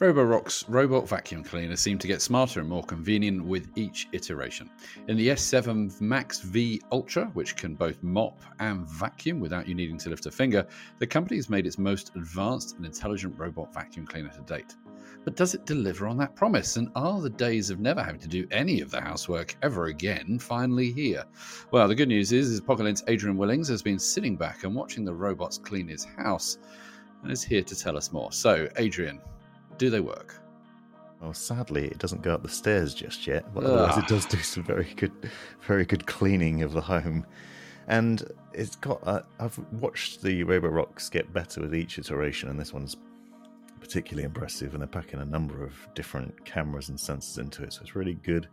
Roborock's 0.00 0.68
robot 0.68 1.08
vacuum 1.08 1.44
cleaner 1.44 1.76
seem 1.76 1.98
to 1.98 2.06
get 2.06 2.20
smarter 2.20 2.60
and 2.60 2.68
more 2.68 2.82
convenient 2.82 3.44
with 3.44 3.70
each 3.76 4.08
iteration. 4.12 4.70
In 5.08 5.16
the 5.16 5.28
S7 5.28 6.00
Max 6.00 6.40
V 6.40 6.82
Ultra, 6.90 7.26
which 7.34 7.56
can 7.56 7.74
both 7.74 8.02
mop 8.02 8.40
and 8.58 8.88
vacuum 8.88 9.40
without 9.40 9.68
you 9.68 9.74
needing 9.74 9.98
to 9.98 10.10
lift 10.10 10.26
a 10.26 10.30
finger, 10.30 10.66
the 10.98 11.06
company 11.06 11.36
has 11.36 11.48
made 11.48 11.66
its 11.66 11.78
most 11.78 12.10
advanced 12.16 12.76
and 12.76 12.84
intelligent 12.84 13.38
robot 13.38 13.72
vacuum 13.72 14.06
cleaner 14.06 14.30
to 14.30 14.40
date. 14.42 14.74
But 15.24 15.36
does 15.36 15.54
it 15.54 15.64
deliver 15.64 16.06
on 16.06 16.18
that 16.18 16.36
promise? 16.36 16.76
And 16.76 16.90
are 16.94 17.20
the 17.20 17.30
days 17.30 17.70
of 17.70 17.80
never 17.80 18.02
having 18.02 18.20
to 18.20 18.28
do 18.28 18.46
any 18.50 18.80
of 18.80 18.90
the 18.90 19.00
housework 19.00 19.56
ever 19.62 19.86
again 19.86 20.38
finally 20.38 20.92
here? 20.92 21.24
Well, 21.70 21.88
the 21.88 21.94
good 21.94 22.08
news 22.08 22.32
is, 22.32 22.50
is 22.50 22.60
Pocket 22.60 23.02
Adrian 23.08 23.36
Willings 23.36 23.68
has 23.68 23.82
been 23.82 23.98
sitting 23.98 24.36
back 24.36 24.64
and 24.64 24.74
watching 24.74 25.04
the 25.04 25.14
robots 25.14 25.56
clean 25.56 25.88
his 25.88 26.04
house 26.04 26.58
and 27.22 27.32
is 27.32 27.42
here 27.42 27.62
to 27.62 27.78
tell 27.78 27.96
us 27.96 28.12
more. 28.12 28.32
So, 28.32 28.68
Adrian, 28.76 29.20
do 29.78 29.90
they 29.90 30.00
work? 30.00 30.40
Well, 31.20 31.32
sadly, 31.32 31.86
it 31.86 31.98
doesn't 31.98 32.22
go 32.22 32.34
up 32.34 32.42
the 32.42 32.48
stairs 32.48 32.92
just 32.92 33.26
yet, 33.26 33.52
but 33.54 33.64
otherwise 33.64 33.96
it 33.96 34.06
does 34.08 34.26
do 34.26 34.38
some 34.38 34.62
very 34.62 34.92
good, 34.96 35.12
very 35.62 35.86
good 35.86 36.06
cleaning 36.06 36.62
of 36.62 36.72
the 36.72 36.82
home. 36.82 37.26
And 37.86 38.22
it's 38.52 38.76
got. 38.76 39.00
Uh, 39.06 39.22
I've 39.38 39.58
watched 39.72 40.22
the 40.22 40.44
Roborocks 40.44 41.10
get 41.10 41.32
better 41.32 41.60
with 41.60 41.74
each 41.74 41.98
iteration, 41.98 42.50
and 42.50 42.58
this 42.58 42.72
one's 42.72 42.96
particularly 43.80 44.24
impressive, 44.24 44.72
and 44.72 44.80
they're 44.80 44.88
packing 44.88 45.20
a 45.20 45.24
number 45.24 45.62
of 45.64 45.74
different 45.94 46.44
cameras 46.44 46.88
and 46.88 46.98
sensors 46.98 47.38
into 47.38 47.62
it. 47.62 47.72
So 47.72 47.82
it's 47.82 47.94
really 47.94 48.14
good 48.14 48.48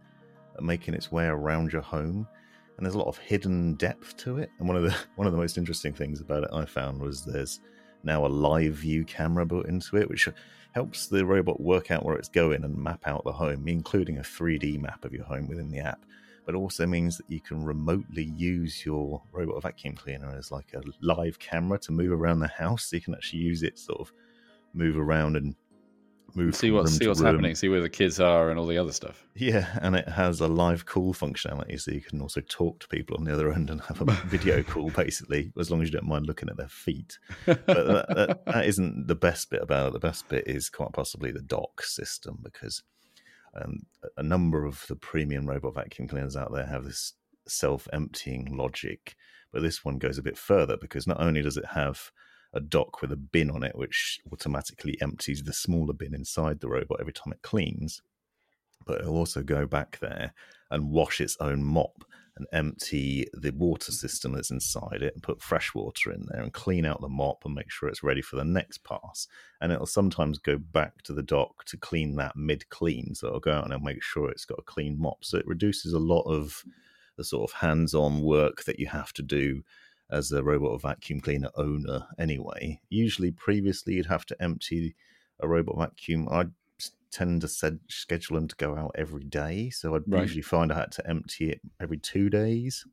at 0.55 0.63
making 0.63 0.93
its 0.93 1.11
way 1.11 1.25
around 1.25 1.71
your 1.71 1.81
home. 1.81 2.27
And 2.77 2.85
there's 2.85 2.95
a 2.95 2.99
lot 2.99 3.07
of 3.07 3.17
hidden 3.17 3.75
depth 3.75 4.17
to 4.17 4.37
it. 4.37 4.49
And 4.59 4.67
one 4.67 4.77
of 4.77 4.83
the 4.83 4.95
one 5.15 5.27
of 5.27 5.33
the 5.33 5.39
most 5.39 5.57
interesting 5.57 5.93
things 5.93 6.21
about 6.21 6.43
it 6.43 6.49
I 6.53 6.65
found 6.65 7.01
was 7.01 7.23
there's 7.25 7.59
now 8.03 8.25
a 8.25 8.27
live 8.27 8.73
view 8.73 9.05
camera 9.05 9.45
built 9.45 9.67
into 9.67 9.97
it, 9.97 10.09
which 10.09 10.27
helps 10.73 11.07
the 11.07 11.25
robot 11.25 11.59
work 11.59 11.91
out 11.91 12.05
where 12.05 12.15
it's 12.15 12.29
going 12.29 12.63
and 12.63 12.75
map 12.77 13.05
out 13.05 13.23
the 13.23 13.31
home, 13.31 13.67
including 13.67 14.17
a 14.17 14.21
3D 14.21 14.79
map 14.79 15.03
of 15.03 15.13
your 15.13 15.25
home 15.25 15.47
within 15.47 15.69
the 15.69 15.79
app. 15.79 16.05
But 16.45 16.55
also 16.55 16.87
means 16.87 17.17
that 17.17 17.29
you 17.29 17.39
can 17.39 17.63
remotely 17.63 18.23
use 18.23 18.85
your 18.85 19.21
robot 19.31 19.61
vacuum 19.61 19.95
cleaner 19.95 20.33
as 20.35 20.51
like 20.51 20.73
a 20.73 20.81
live 21.01 21.37
camera 21.39 21.77
to 21.79 21.91
move 21.91 22.11
around 22.11 22.39
the 22.39 22.47
house. 22.47 22.85
So 22.85 22.95
you 22.95 23.01
can 23.01 23.13
actually 23.13 23.39
use 23.39 23.63
it 23.63 23.77
sort 23.77 23.99
of 23.99 24.11
move 24.73 24.97
around 24.97 25.35
and 25.35 25.55
move 26.35 26.55
see 26.55 26.69
room 26.69 26.87
see 26.87 27.07
what's 27.07 27.19
room. 27.19 27.33
happening, 27.33 27.55
see 27.55 27.69
where 27.69 27.81
the 27.81 27.89
kids 27.89 28.19
are, 28.19 28.49
and 28.49 28.59
all 28.59 28.65
the 28.65 28.77
other 28.77 28.91
stuff. 28.91 29.25
Yeah, 29.35 29.67
and 29.81 29.95
it 29.95 30.07
has 30.07 30.39
a 30.39 30.47
live 30.47 30.85
call 30.85 31.13
functionality, 31.13 31.79
so 31.79 31.91
you 31.91 32.01
can 32.01 32.21
also 32.21 32.41
talk 32.41 32.79
to 32.79 32.87
people 32.87 33.17
on 33.17 33.23
the 33.23 33.33
other 33.33 33.51
end 33.51 33.69
and 33.69 33.81
have 33.81 34.01
a 34.01 34.05
video 34.25 34.63
call, 34.63 34.89
basically, 34.89 35.51
as 35.59 35.69
long 35.69 35.81
as 35.81 35.89
you 35.89 35.93
don't 35.93 36.07
mind 36.07 36.27
looking 36.27 36.49
at 36.49 36.57
their 36.57 36.67
feet. 36.67 37.17
But 37.45 37.65
that, 37.65 38.05
that, 38.09 38.45
that 38.45 38.65
isn't 38.65 39.07
the 39.07 39.15
best 39.15 39.49
bit 39.49 39.61
about 39.61 39.87
it. 39.87 39.93
The 39.93 39.99
best 39.99 40.27
bit 40.29 40.47
is 40.47 40.69
quite 40.69 40.93
possibly 40.93 41.31
the 41.31 41.41
dock 41.41 41.83
system, 41.83 42.39
because 42.43 42.83
um, 43.55 43.85
a 44.17 44.23
number 44.23 44.65
of 44.65 44.85
the 44.87 44.95
premium 44.95 45.47
robot 45.47 45.75
vacuum 45.75 46.07
cleaners 46.07 46.37
out 46.37 46.53
there 46.53 46.65
have 46.65 46.85
this 46.85 47.13
self-emptying 47.47 48.55
logic, 48.55 49.15
but 49.51 49.61
this 49.61 49.83
one 49.83 49.97
goes 49.97 50.17
a 50.17 50.23
bit 50.23 50.37
further 50.37 50.77
because 50.77 51.07
not 51.07 51.19
only 51.19 51.41
does 51.41 51.57
it 51.57 51.65
have 51.65 52.11
a 52.53 52.59
dock 52.59 53.01
with 53.01 53.11
a 53.11 53.17
bin 53.17 53.49
on 53.49 53.63
it, 53.63 53.75
which 53.75 54.19
automatically 54.31 54.97
empties 55.01 55.43
the 55.43 55.53
smaller 55.53 55.93
bin 55.93 56.13
inside 56.13 56.59
the 56.59 56.69
robot 56.69 56.99
every 56.99 57.13
time 57.13 57.33
it 57.33 57.41
cleans, 57.41 58.01
but 58.85 59.01
it'll 59.01 59.17
also 59.17 59.41
go 59.41 59.65
back 59.65 59.99
there 59.99 60.33
and 60.69 60.91
wash 60.91 61.21
its 61.21 61.37
own 61.39 61.63
mop 61.63 62.03
and 62.37 62.47
empty 62.53 63.27
the 63.33 63.51
water 63.51 63.91
system 63.91 64.33
that's 64.33 64.51
inside 64.51 65.01
it 65.01 65.13
and 65.13 65.23
put 65.23 65.41
fresh 65.41 65.75
water 65.75 66.11
in 66.11 66.25
there 66.29 66.41
and 66.41 66.53
clean 66.53 66.85
out 66.85 67.01
the 67.01 67.09
mop 67.09 67.43
and 67.45 67.53
make 67.53 67.69
sure 67.69 67.89
it's 67.89 68.03
ready 68.03 68.21
for 68.21 68.37
the 68.37 68.43
next 68.43 68.83
pass. 68.83 69.27
And 69.59 69.71
it'll 69.71 69.85
sometimes 69.85 70.39
go 70.39 70.57
back 70.57 71.01
to 71.03 71.13
the 71.13 71.23
dock 71.23 71.65
to 71.65 71.77
clean 71.77 72.15
that 72.15 72.35
mid 72.35 72.69
clean. 72.69 73.15
So 73.15 73.27
it'll 73.27 73.39
go 73.41 73.51
out 73.51 73.71
and 73.71 73.83
make 73.83 74.01
sure 74.01 74.29
it's 74.29 74.45
got 74.45 74.59
a 74.59 74.63
clean 74.63 74.99
mop. 74.99 75.23
So 75.25 75.37
it 75.37 75.47
reduces 75.47 75.93
a 75.93 75.99
lot 75.99 76.23
of 76.23 76.63
the 77.17 77.23
sort 77.23 77.51
of 77.51 77.57
hands 77.59 77.93
on 77.93 78.21
work 78.21 78.63
that 78.63 78.79
you 78.79 78.87
have 78.87 79.11
to 79.13 79.21
do 79.21 79.63
as 80.11 80.31
a 80.31 80.43
robot 80.43 80.81
vacuum 80.81 81.19
cleaner 81.21 81.49
owner 81.55 82.07
anyway. 82.19 82.79
Usually, 82.89 83.31
previously, 83.31 83.95
you'd 83.95 84.05
have 84.07 84.25
to 84.27 84.41
empty 84.41 84.95
a 85.39 85.47
robot 85.47 85.77
vacuum. 85.77 86.27
I 86.29 86.45
tend 87.11 87.41
to 87.41 87.47
set, 87.47 87.73
schedule 87.89 88.35
them 88.35 88.47
to 88.47 88.55
go 88.55 88.75
out 88.77 88.91
every 88.95 89.23
day, 89.23 89.69
so 89.69 89.95
I'd 89.95 90.03
Right. 90.07 90.21
usually 90.21 90.41
find 90.43 90.71
I 90.71 90.79
had 90.79 90.91
to 90.93 91.09
empty 91.09 91.49
it 91.51 91.61
every 91.79 91.97
two 91.97 92.29
days. 92.29 92.85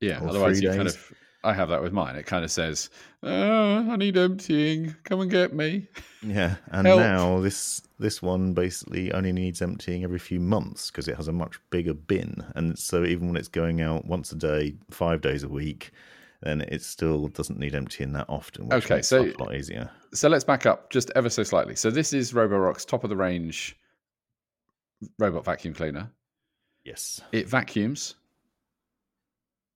Yeah, 0.00 0.20
otherwise 0.22 0.60
you 0.60 0.68
kind 0.68 0.88
of. 0.88 1.12
I 1.44 1.52
have 1.52 1.68
that 1.68 1.82
with 1.82 1.92
mine. 1.92 2.16
It 2.16 2.24
kind 2.24 2.42
of 2.42 2.50
says, 2.50 2.88
oh, 3.22 3.90
"I 3.90 3.96
need 3.96 4.16
emptying. 4.16 4.94
Come 5.04 5.20
and 5.20 5.30
get 5.30 5.52
me." 5.54 5.88
Yeah, 6.22 6.56
and 6.70 6.86
Help. 6.86 7.00
now 7.00 7.40
this 7.40 7.82
this 7.98 8.22
one 8.22 8.54
basically 8.54 9.12
only 9.12 9.32
needs 9.32 9.60
emptying 9.62 10.04
every 10.04 10.18
few 10.18 10.40
months 10.40 10.90
because 10.90 11.06
it 11.06 11.16
has 11.16 11.28
a 11.28 11.32
much 11.32 11.60
bigger 11.70 11.92
bin, 11.94 12.44
and 12.54 12.78
so 12.78 13.04
even 13.04 13.26
when 13.28 13.36
it's 13.36 13.48
going 13.48 13.82
out 13.82 14.06
once 14.06 14.32
a 14.32 14.36
day, 14.36 14.74
five 14.90 15.20
days 15.20 15.42
a 15.42 15.48
week, 15.48 15.90
then 16.44 16.60
it 16.62 16.82
still 16.82 17.28
doesn't 17.28 17.58
need 17.58 17.74
emptying 17.74 18.12
that 18.12 18.26
often. 18.28 18.68
Which 18.68 18.84
Okay, 18.84 18.96
makes 18.96 19.08
so- 19.08 19.24
a 19.24 19.32
lot 19.42 19.54
easier. 19.54 19.90
So 20.12 20.28
let's 20.28 20.44
back 20.44 20.66
up 20.66 20.90
just 20.90 21.10
ever 21.16 21.28
so 21.30 21.42
slightly. 21.42 21.74
So 21.74 21.90
this 21.90 22.12
is 22.12 22.32
Roborock's 22.32 22.84
top 22.84 23.02
of 23.04 23.10
the 23.10 23.16
range 23.16 23.76
robot 25.18 25.44
vacuum 25.44 25.74
cleaner. 25.74 26.10
Yes. 26.84 27.20
It 27.32 27.48
vacuums. 27.48 28.14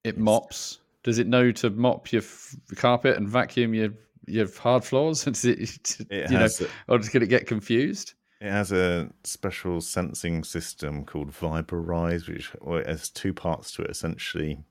It 0.05 0.15
Yes. 0.15 0.23
mops. 0.23 0.79
Does 1.03 1.19
it 1.19 1.27
know 1.27 1.51
to 1.53 1.71
mop 1.71 2.13
your 2.13 2.23
f- 2.23 2.55
carpet 2.77 3.17
and 3.17 3.29
vacuum 3.29 3.75
your 3.75 3.91
your 4.27 4.47
hard 4.59 4.85
floors? 4.85 5.25
Does 5.25 5.45
it, 5.45 6.01
It 6.11 6.31
you 6.31 6.39
know, 6.39 6.45
a- 6.47 6.93
or 6.93 6.99
could 6.99 7.23
it 7.23 7.29
get 7.29 7.47
confused? 7.47 8.13
It 8.41 8.51
has 8.51 8.71
a 8.73 9.11
special 9.25 9.81
sensing 9.81 10.45
system 10.45 11.05
called 11.05 11.31
VibraRise, 11.33 12.29
which 12.29 12.53
well, 12.61 12.85
has 12.85 13.09
two 13.11 13.33
parts 13.35 13.73
to 13.73 13.83
it. 13.83 13.91
Essentially, 13.91 14.63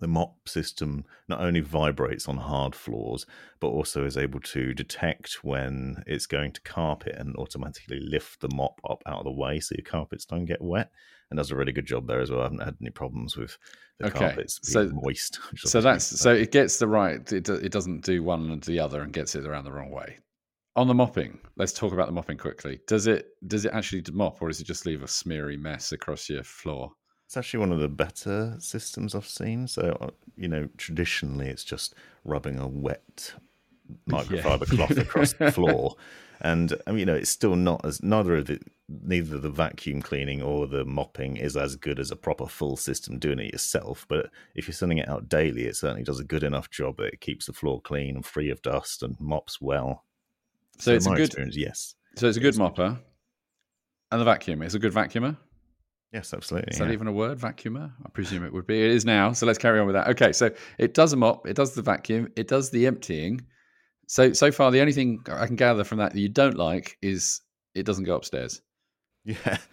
the 0.00 0.08
mop 0.08 0.48
system 0.48 1.04
not 1.28 1.40
only 1.40 1.60
vibrates 1.60 2.28
on 2.28 2.36
hard 2.36 2.74
floors, 2.74 3.26
but 3.60 3.68
also 3.68 4.04
is 4.04 4.16
able 4.16 4.40
to 4.40 4.74
detect 4.74 5.44
when 5.44 6.02
it's 6.06 6.26
going 6.26 6.52
to 6.52 6.60
carpet 6.62 7.14
and 7.16 7.34
automatically 7.36 8.00
lift 8.00 8.40
the 8.40 8.48
mop 8.54 8.80
up 8.88 9.02
out 9.06 9.18
of 9.20 9.24
the 9.24 9.30
way 9.32 9.60
so 9.60 9.74
your 9.76 9.84
carpets 9.84 10.24
don't 10.24 10.44
get 10.46 10.60
wet. 10.62 10.90
And 11.30 11.38
does 11.38 11.50
a 11.50 11.56
really 11.56 11.72
good 11.72 11.86
job 11.86 12.06
there 12.06 12.20
as 12.20 12.30
well. 12.30 12.40
I 12.40 12.44
haven't 12.44 12.62
had 12.62 12.76
any 12.80 12.90
problems 12.90 13.36
with 13.36 13.58
the 13.98 14.06
Okay, 14.06 14.18
carpets 14.18 14.60
so- 14.62 14.90
moist. 14.92 15.40
So 15.56 15.80
that's 15.80 16.04
so 16.04 16.32
it 16.32 16.52
gets 16.52 16.78
the 16.78 16.86
right. 16.86 17.32
It, 17.32 17.48
it 17.48 17.72
doesn't 17.72 18.04
do 18.04 18.22
one 18.22 18.50
and 18.52 18.62
the 18.62 18.78
other 18.78 19.02
and 19.02 19.12
gets 19.12 19.34
it 19.34 19.44
around 19.44 19.64
the 19.64 19.72
wrong 19.72 19.90
way. 19.90 20.18
On 20.76 20.86
the 20.86 20.94
mopping, 20.94 21.38
let's 21.56 21.72
talk 21.72 21.92
about 21.92 22.06
the 22.06 22.12
mopping 22.12 22.36
quickly. 22.38 22.78
Does 22.86 23.06
it 23.08 23.26
does 23.48 23.64
it 23.64 23.72
actually 23.72 24.04
mop 24.12 24.40
or 24.40 24.48
does 24.48 24.60
it 24.60 24.66
just 24.66 24.86
leave 24.86 25.02
a 25.02 25.08
smeary 25.08 25.56
mess 25.56 25.90
across 25.92 26.28
your 26.28 26.44
floor? 26.44 26.92
It's 27.26 27.36
actually 27.36 27.60
one 27.60 27.72
of 27.72 27.80
the 27.80 27.88
better 27.88 28.56
systems 28.60 29.14
I've 29.14 29.26
seen. 29.26 29.66
So, 29.66 29.98
uh, 30.00 30.10
you 30.36 30.48
know, 30.48 30.68
traditionally 30.76 31.48
it's 31.48 31.64
just 31.64 31.94
rubbing 32.24 32.58
a 32.58 32.68
wet 32.68 33.34
microfiber 34.08 34.68
cloth 34.68 34.96
across 34.98 35.32
the 35.32 35.50
floor. 35.50 35.96
And 36.40 36.74
I 36.86 36.90
mean, 36.90 37.00
you 37.00 37.06
know, 37.06 37.14
it's 37.14 37.30
still 37.30 37.56
not 37.56 37.84
as 37.84 38.02
neither 38.02 38.36
of 38.36 38.46
the 38.46 38.60
neither 38.88 39.38
the 39.38 39.50
vacuum 39.50 40.00
cleaning 40.02 40.40
or 40.40 40.68
the 40.68 40.84
mopping 40.84 41.36
is 41.36 41.56
as 41.56 41.74
good 41.74 41.98
as 41.98 42.12
a 42.12 42.16
proper 42.16 42.46
full 42.46 42.76
system 42.76 43.18
doing 43.18 43.40
it 43.40 43.52
yourself. 43.52 44.06
But 44.08 44.30
if 44.54 44.68
you're 44.68 44.74
sending 44.74 44.98
it 44.98 45.08
out 45.08 45.28
daily, 45.28 45.64
it 45.64 45.74
certainly 45.74 46.04
does 46.04 46.20
a 46.20 46.24
good 46.24 46.44
enough 46.44 46.70
job 46.70 46.98
that 46.98 47.12
it 47.12 47.20
keeps 47.20 47.46
the 47.46 47.52
floor 47.52 47.80
clean 47.80 48.14
and 48.14 48.24
free 48.24 48.50
of 48.50 48.62
dust 48.62 49.02
and 49.02 49.18
mops 49.18 49.60
well. 49.60 50.04
So 50.78 50.92
it's 50.92 51.06
in 51.06 51.12
a 51.12 51.16
good 51.16 51.24
experience, 51.24 51.56
yes, 51.56 51.94
so 52.16 52.28
it's 52.28 52.36
a 52.36 52.40
good 52.40 52.54
Yes. 52.54 52.58
mopper. 52.58 53.00
And 54.12 54.20
the 54.20 54.24
vacuum, 54.24 54.62
it's 54.62 54.74
a 54.74 54.78
good 54.78 54.92
vacuumer. 54.92 55.36
Yes, 56.12 56.32
absolutely. 56.32 56.72
Is 56.72 56.78
yeah. 56.78 56.86
that 56.86 56.92
even 56.92 57.06
a 57.06 57.12
word, 57.12 57.38
vacuumer? 57.38 57.92
I 58.04 58.08
presume 58.10 58.44
it 58.44 58.52
would 58.52 58.66
be. 58.66 58.82
It 58.82 58.90
is 58.90 59.04
now. 59.04 59.32
So 59.32 59.46
let's 59.46 59.58
carry 59.58 59.78
on 59.80 59.86
with 59.86 59.94
that. 59.94 60.08
Okay, 60.08 60.32
so 60.32 60.50
it 60.78 60.94
does 60.94 61.12
a 61.12 61.16
mop, 61.16 61.46
it 61.46 61.54
does 61.54 61.74
the 61.74 61.82
vacuum, 61.82 62.28
it 62.36 62.48
does 62.48 62.70
the 62.70 62.86
emptying. 62.86 63.40
So 64.08 64.32
so 64.32 64.52
far, 64.52 64.70
the 64.70 64.80
only 64.80 64.92
thing 64.92 65.24
I 65.30 65.46
can 65.46 65.56
gather 65.56 65.84
from 65.84 65.98
that 65.98 66.12
that 66.12 66.20
you 66.20 66.28
don't 66.28 66.56
like 66.56 66.96
is 67.02 67.40
it 67.74 67.84
doesn't 67.84 68.04
go 68.04 68.16
upstairs. 68.16 68.62
yeah. 69.24 69.58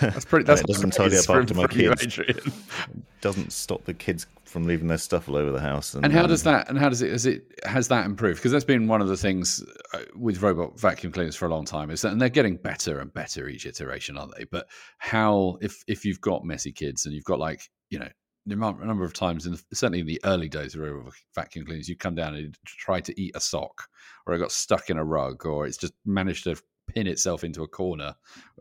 That's 0.00 0.24
pretty. 0.24 0.44
That's 0.46 0.60
it 0.60 0.66
doesn't 0.66 0.92
tidy 0.92 1.16
up 1.16 1.30
after 1.30 1.54
my 1.54 1.66
kids. 1.66 2.20
Doesn't 3.20 3.52
stop 3.52 3.84
the 3.84 3.92
kids 3.92 4.26
from 4.44 4.64
leaving 4.64 4.88
their 4.88 4.96
stuff 4.96 5.28
all 5.28 5.36
over 5.36 5.52
the 5.52 5.60
house. 5.60 5.92
And, 5.92 6.04
And 6.04 6.12
how 6.12 6.22
um, 6.22 6.28
does 6.28 6.42
that? 6.44 6.70
And 6.70 6.78
how 6.78 6.88
does 6.88 7.02
it? 7.02 7.10
Has 7.10 7.26
it 7.26 7.44
has 7.64 7.88
that 7.88 8.06
improved? 8.06 8.38
Because 8.38 8.52
that's 8.52 8.64
been 8.64 8.88
one 8.88 9.02
of 9.02 9.08
the 9.08 9.16
things 9.16 9.62
uh, 9.92 9.98
with 10.16 10.42
robot 10.42 10.80
vacuum 10.80 11.12
cleaners 11.12 11.36
for 11.36 11.46
a 11.46 11.50
long 11.50 11.66
time. 11.66 11.90
Is 11.90 12.00
that, 12.02 12.12
and 12.12 12.20
they're 12.20 12.30
getting 12.30 12.56
better 12.56 13.00
and 13.00 13.12
better 13.12 13.48
each 13.48 13.66
iteration, 13.66 14.16
aren't 14.16 14.34
they? 14.36 14.44
But 14.44 14.66
how 14.98 15.58
if 15.60 15.82
if 15.86 16.04
you've 16.04 16.20
got 16.20 16.44
messy 16.44 16.72
kids 16.72 17.04
and 17.04 17.14
you've 17.14 17.24
got 17.24 17.38
like 17.38 17.62
you 17.90 17.98
know 17.98 18.08
the 18.46 18.54
amount, 18.54 18.82
a 18.82 18.86
number 18.86 19.04
of 19.04 19.12
times 19.12 19.46
in 19.46 19.52
the, 19.52 19.62
certainly 19.74 20.00
in 20.00 20.06
the 20.06 20.20
early 20.24 20.48
days 20.48 20.74
of 20.74 20.80
robot 20.80 21.12
vacuum 21.34 21.66
cleaners, 21.66 21.88
you 21.88 21.96
come 21.96 22.14
down 22.14 22.34
and 22.34 22.56
try 22.64 23.00
to 23.00 23.20
eat 23.20 23.36
a 23.36 23.40
sock, 23.40 23.86
or 24.26 24.34
it 24.34 24.38
got 24.38 24.52
stuck 24.52 24.90
in 24.90 24.96
a 24.96 25.04
rug, 25.04 25.44
or 25.44 25.66
it's 25.66 25.76
just 25.76 25.92
managed 26.06 26.44
to 26.44 26.56
pin 26.94 27.06
itself 27.06 27.44
into 27.44 27.62
a 27.62 27.68
corner 27.68 28.14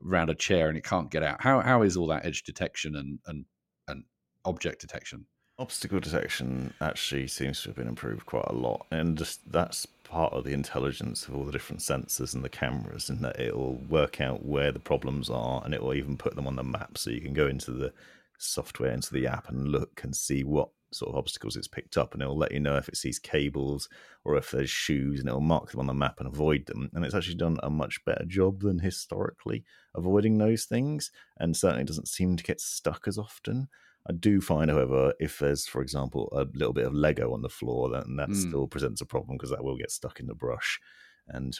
around 0.05 0.29
a 0.29 0.35
chair 0.35 0.69
and 0.69 0.77
it 0.77 0.83
can't 0.83 1.11
get 1.11 1.23
out. 1.23 1.41
How 1.41 1.61
how 1.61 1.81
is 1.81 1.97
all 1.97 2.07
that 2.07 2.25
edge 2.25 2.43
detection 2.43 2.95
and 2.95 3.19
and 3.27 3.45
and 3.87 4.03
object 4.45 4.81
detection? 4.81 5.25
obstacle 5.59 5.99
detection 5.99 6.73
actually 6.79 7.27
seems 7.27 7.61
to 7.61 7.69
have 7.69 7.75
been 7.75 7.87
improved 7.87 8.25
quite 8.25 8.47
a 8.47 8.55
lot, 8.55 8.87
and 8.91 9.17
just 9.17 9.51
that's 9.51 9.85
part 9.85 10.33
of 10.33 10.43
the 10.43 10.53
intelligence 10.53 11.27
of 11.27 11.35
all 11.35 11.43
the 11.43 11.51
different 11.51 11.81
sensors 11.81 12.33
and 12.33 12.43
the 12.43 12.49
cameras, 12.49 13.09
in 13.09 13.21
that 13.21 13.39
it'll 13.39 13.75
work 13.89 14.21
out 14.21 14.45
where 14.45 14.71
the 14.71 14.79
problems 14.79 15.29
are, 15.29 15.61
and 15.63 15.73
it 15.73 15.83
will 15.83 15.93
even 15.93 16.17
put 16.17 16.35
them 16.35 16.47
on 16.47 16.55
the 16.55 16.63
map, 16.63 16.97
so 16.97 17.11
you 17.11 17.21
can 17.21 17.33
go 17.33 17.47
into 17.47 17.71
the 17.71 17.93
software, 18.37 18.91
into 18.91 19.13
the 19.13 19.27
app, 19.27 19.49
and 19.49 19.67
look 19.67 20.01
and 20.03 20.15
see 20.15 20.43
what 20.43 20.69
sort 20.91 21.09
of 21.09 21.15
obstacles 21.15 21.55
it's 21.55 21.67
picked 21.67 21.97
up, 21.97 22.13
and 22.13 22.21
it'll 22.21 22.37
let 22.37 22.51
you 22.51 22.59
know 22.59 22.75
if 22.77 22.89
it 22.89 22.97
sees 22.97 23.19
cables 23.19 23.89
or 24.25 24.35
if 24.37 24.51
there's 24.51 24.69
shoes, 24.69 25.19
and 25.19 25.27
it'll 25.29 25.41
mark 25.41 25.71
them 25.71 25.79
on 25.79 25.87
the 25.87 25.93
map 25.93 26.19
and 26.19 26.27
avoid 26.27 26.65
them. 26.65 26.89
And 26.93 27.05
it's 27.05 27.15
actually 27.15 27.35
done 27.35 27.57
a 27.63 27.69
much 27.69 28.03
better 28.05 28.25
job 28.25 28.61
than 28.61 28.79
historically 28.79 29.63
avoiding 29.95 30.37
those 30.37 30.65
things, 30.65 31.11
and 31.37 31.55
certainly 31.55 31.83
doesn't 31.85 32.07
seem 32.07 32.35
to 32.37 32.43
get 32.43 32.59
stuck 32.61 33.07
as 33.07 33.17
often. 33.17 33.67
I 34.09 34.13
do 34.13 34.41
find, 34.41 34.71
however, 34.71 35.13
if 35.19 35.39
there's, 35.39 35.67
for 35.67 35.81
example, 35.81 36.29
a 36.31 36.45
little 36.57 36.73
bit 36.73 36.85
of 36.85 36.93
Lego 36.93 37.33
on 37.33 37.41
the 37.41 37.49
floor, 37.49 37.89
then 37.89 38.15
that 38.15 38.29
Mm. 38.29 38.35
still 38.35 38.67
presents 38.67 39.01
a 39.01 39.05
problem 39.05 39.37
because 39.37 39.51
that 39.51 39.63
will 39.63 39.77
get 39.77 39.91
stuck 39.91 40.19
in 40.19 40.27
the 40.27 40.33
brush. 40.35 40.79
And 41.27 41.59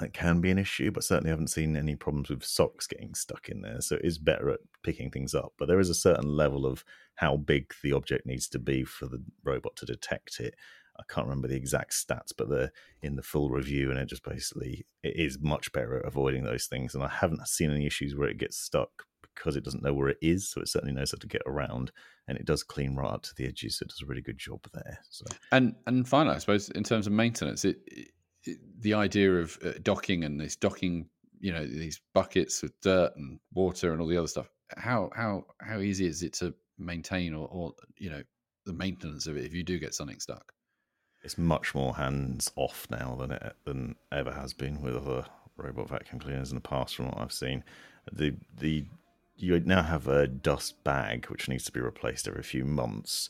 that 0.00 0.12
can 0.12 0.40
be 0.40 0.50
an 0.50 0.58
issue, 0.58 0.90
but 0.90 1.04
certainly 1.04 1.30
haven't 1.30 1.48
seen 1.48 1.76
any 1.76 1.94
problems 1.94 2.30
with 2.30 2.44
socks 2.44 2.86
getting 2.86 3.14
stuck 3.14 3.48
in 3.48 3.60
there. 3.62 3.80
So 3.80 3.96
it 3.96 4.04
is 4.04 4.18
better 4.18 4.50
at 4.50 4.60
picking 4.82 5.10
things 5.10 5.34
up. 5.34 5.52
But 5.58 5.68
there 5.68 5.80
is 5.80 5.90
a 5.90 5.94
certain 5.94 6.36
level 6.36 6.66
of 6.66 6.84
how 7.14 7.36
big 7.36 7.72
the 7.82 7.92
object 7.92 8.26
needs 8.26 8.48
to 8.48 8.58
be 8.58 8.84
for 8.84 9.06
the 9.06 9.22
robot 9.44 9.76
to 9.76 9.86
detect 9.86 10.40
it. 10.40 10.54
I 10.98 11.02
can't 11.12 11.26
remember 11.26 11.48
the 11.48 11.56
exact 11.56 11.92
stats, 11.92 12.32
but 12.36 12.50
they're 12.50 12.72
in 13.02 13.16
the 13.16 13.22
full 13.22 13.50
review, 13.50 13.90
and 13.90 13.98
it 13.98 14.06
just 14.06 14.24
basically 14.24 14.84
it 15.02 15.16
is 15.16 15.38
much 15.40 15.72
better 15.72 15.98
at 15.98 16.04
avoiding 16.04 16.44
those 16.44 16.66
things. 16.66 16.94
And 16.94 17.02
I 17.02 17.08
haven't 17.08 17.46
seen 17.48 17.70
any 17.70 17.86
issues 17.86 18.14
where 18.14 18.28
it 18.28 18.38
gets 18.38 18.58
stuck 18.58 19.04
because 19.34 19.56
it 19.56 19.64
doesn't 19.64 19.82
know 19.82 19.94
where 19.94 20.08
it 20.08 20.18
is, 20.20 20.48
so 20.48 20.60
it 20.60 20.68
certainly 20.68 20.94
knows 20.94 21.12
how 21.12 21.18
to 21.18 21.26
get 21.26 21.42
around, 21.46 21.92
and 22.28 22.36
it 22.36 22.44
does 22.44 22.62
clean 22.62 22.94
right 22.96 23.12
up 23.12 23.22
to 23.22 23.34
the 23.36 23.46
edges. 23.46 23.78
So 23.78 23.84
it 23.84 23.88
does 23.88 24.02
a 24.02 24.06
really 24.06 24.20
good 24.20 24.38
job 24.38 24.60
there. 24.74 24.98
So 25.08 25.24
And 25.52 25.74
and 25.86 26.06
finally, 26.06 26.36
I 26.36 26.38
suppose 26.38 26.68
in 26.70 26.84
terms 26.84 27.06
of 27.06 27.12
maintenance, 27.12 27.64
it, 27.64 27.78
it 27.86 28.10
the 28.80 28.94
idea 28.94 29.34
of 29.34 29.58
uh, 29.64 29.72
docking 29.82 30.24
and 30.24 30.40
this 30.40 30.56
docking, 30.56 31.08
you 31.40 31.52
know, 31.52 31.64
these 31.66 32.00
buckets 32.14 32.62
with 32.62 32.78
dirt 32.80 33.12
and 33.16 33.38
water 33.54 33.92
and 33.92 34.00
all 34.00 34.06
the 34.06 34.16
other 34.16 34.28
stuff. 34.28 34.48
How 34.76 35.10
how 35.14 35.44
how 35.60 35.80
easy 35.80 36.06
is 36.06 36.22
it 36.22 36.32
to 36.34 36.54
maintain 36.78 37.34
or, 37.34 37.48
or 37.48 37.72
you 37.96 38.10
know 38.10 38.22
the 38.66 38.72
maintenance 38.72 39.26
of 39.26 39.36
it 39.36 39.44
if 39.44 39.54
you 39.54 39.62
do 39.62 39.78
get 39.78 39.94
something 39.94 40.20
stuck? 40.20 40.52
it's 41.22 41.38
much 41.38 41.74
more 41.74 41.94
hands 41.94 42.50
off 42.56 42.86
now 42.90 43.16
than 43.18 43.32
it 43.32 43.56
than 43.64 43.96
ever 44.12 44.32
has 44.32 44.54
been 44.54 44.80
with 44.80 44.96
other 44.96 45.24
robot 45.56 45.88
vacuum 45.88 46.18
cleaners 46.18 46.50
in 46.50 46.54
the 46.54 46.60
past, 46.60 46.96
from 46.96 47.06
what 47.06 47.18
I've 47.18 47.32
seen. 47.32 47.64
The 48.12 48.34
the 48.58 48.86
you 49.36 49.58
now 49.60 49.82
have 49.82 50.06
a 50.06 50.26
dust 50.26 50.82
bag 50.84 51.26
which 51.26 51.48
needs 51.48 51.64
to 51.64 51.72
be 51.72 51.80
replaced 51.80 52.28
every 52.28 52.42
few 52.42 52.64
months, 52.64 53.28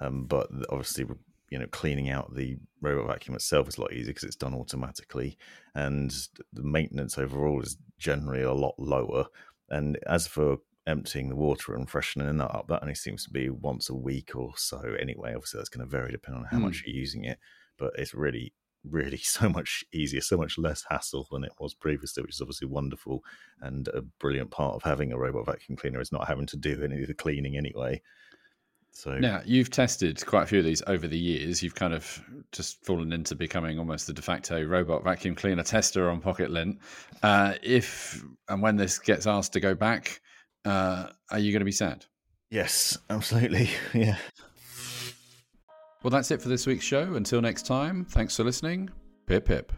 um, 0.00 0.24
but 0.24 0.48
obviously 0.70 1.04
you 1.52 1.58
know 1.58 1.66
cleaning 1.66 2.08
out 2.08 2.34
the 2.34 2.56
robot 2.80 3.06
vacuum 3.06 3.36
itself 3.36 3.68
is 3.68 3.76
a 3.76 3.82
lot 3.82 3.92
easier 3.92 4.06
because 4.06 4.24
it's 4.24 4.36
done 4.36 4.54
automatically, 4.54 5.36
and 5.74 6.10
the 6.54 6.62
maintenance 6.62 7.18
overall 7.18 7.60
is 7.60 7.76
generally 7.98 8.40
a 8.40 8.54
lot 8.54 8.74
lower. 8.78 9.26
And 9.68 9.98
as 10.06 10.26
for 10.26 10.56
emptying 10.86 11.28
the 11.28 11.36
water 11.36 11.74
and 11.74 11.88
freshening 11.88 12.38
that 12.38 12.56
up, 12.56 12.68
that 12.68 12.80
only 12.82 12.94
seems 12.94 13.24
to 13.24 13.30
be 13.30 13.50
once 13.50 13.90
a 13.90 13.94
week 13.94 14.34
or 14.34 14.54
so 14.56 14.80
anyway. 14.98 15.34
Obviously, 15.34 15.58
that's 15.58 15.68
going 15.68 15.86
to 15.86 15.90
vary 15.90 16.10
depending 16.10 16.42
on 16.42 16.48
how 16.50 16.56
mm. 16.56 16.62
much 16.62 16.84
you're 16.86 16.96
using 16.96 17.24
it, 17.24 17.38
but 17.76 17.92
it's 17.96 18.14
really 18.14 18.54
really 18.84 19.16
so 19.22 19.48
much 19.50 19.84
easier, 19.92 20.22
so 20.22 20.38
much 20.38 20.56
less 20.56 20.86
hassle 20.88 21.28
than 21.30 21.44
it 21.44 21.52
was 21.60 21.74
previously, 21.74 22.22
which 22.22 22.34
is 22.34 22.40
obviously 22.40 22.66
wonderful. 22.66 23.22
And 23.60 23.88
a 23.88 24.00
brilliant 24.00 24.50
part 24.50 24.74
of 24.74 24.82
having 24.82 25.12
a 25.12 25.18
robot 25.18 25.44
vacuum 25.44 25.76
cleaner 25.76 26.00
is 26.00 26.12
not 26.12 26.26
having 26.26 26.46
to 26.46 26.56
do 26.56 26.82
any 26.82 27.02
of 27.02 27.08
the 27.08 27.14
cleaning 27.14 27.58
anyway. 27.58 28.00
So 28.94 29.18
now 29.18 29.40
you've 29.44 29.70
tested 29.70 30.24
quite 30.26 30.42
a 30.42 30.46
few 30.46 30.58
of 30.58 30.64
these 30.64 30.82
over 30.86 31.08
the 31.08 31.18
years. 31.18 31.62
You've 31.62 31.74
kind 31.74 31.94
of 31.94 32.22
just 32.52 32.84
fallen 32.84 33.12
into 33.12 33.34
becoming 33.34 33.78
almost 33.78 34.06
the 34.06 34.12
de 34.12 34.22
facto 34.22 34.62
robot 34.64 35.02
vacuum 35.02 35.34
cleaner 35.34 35.62
tester 35.62 36.10
on 36.10 36.20
Pocket 36.20 36.50
Lint. 36.50 36.78
Uh, 37.22 37.54
if 37.62 38.22
and 38.48 38.62
when 38.62 38.76
this 38.76 38.98
gets 38.98 39.26
asked 39.26 39.54
to 39.54 39.60
go 39.60 39.74
back, 39.74 40.20
uh, 40.64 41.08
are 41.30 41.38
you 41.38 41.52
going 41.52 41.60
to 41.60 41.66
be 41.66 41.72
sad? 41.72 42.04
Yes, 42.50 42.98
absolutely. 43.10 43.70
Yeah. 43.94 44.16
Well, 46.02 46.10
that's 46.10 46.32
it 46.32 46.42
for 46.42 46.48
this 46.48 46.66
week's 46.66 46.84
show. 46.84 47.14
Until 47.14 47.40
next 47.40 47.64
time, 47.64 48.04
thanks 48.04 48.36
for 48.36 48.42
listening. 48.42 48.90
Pip 49.26 49.44
pip. 49.44 49.72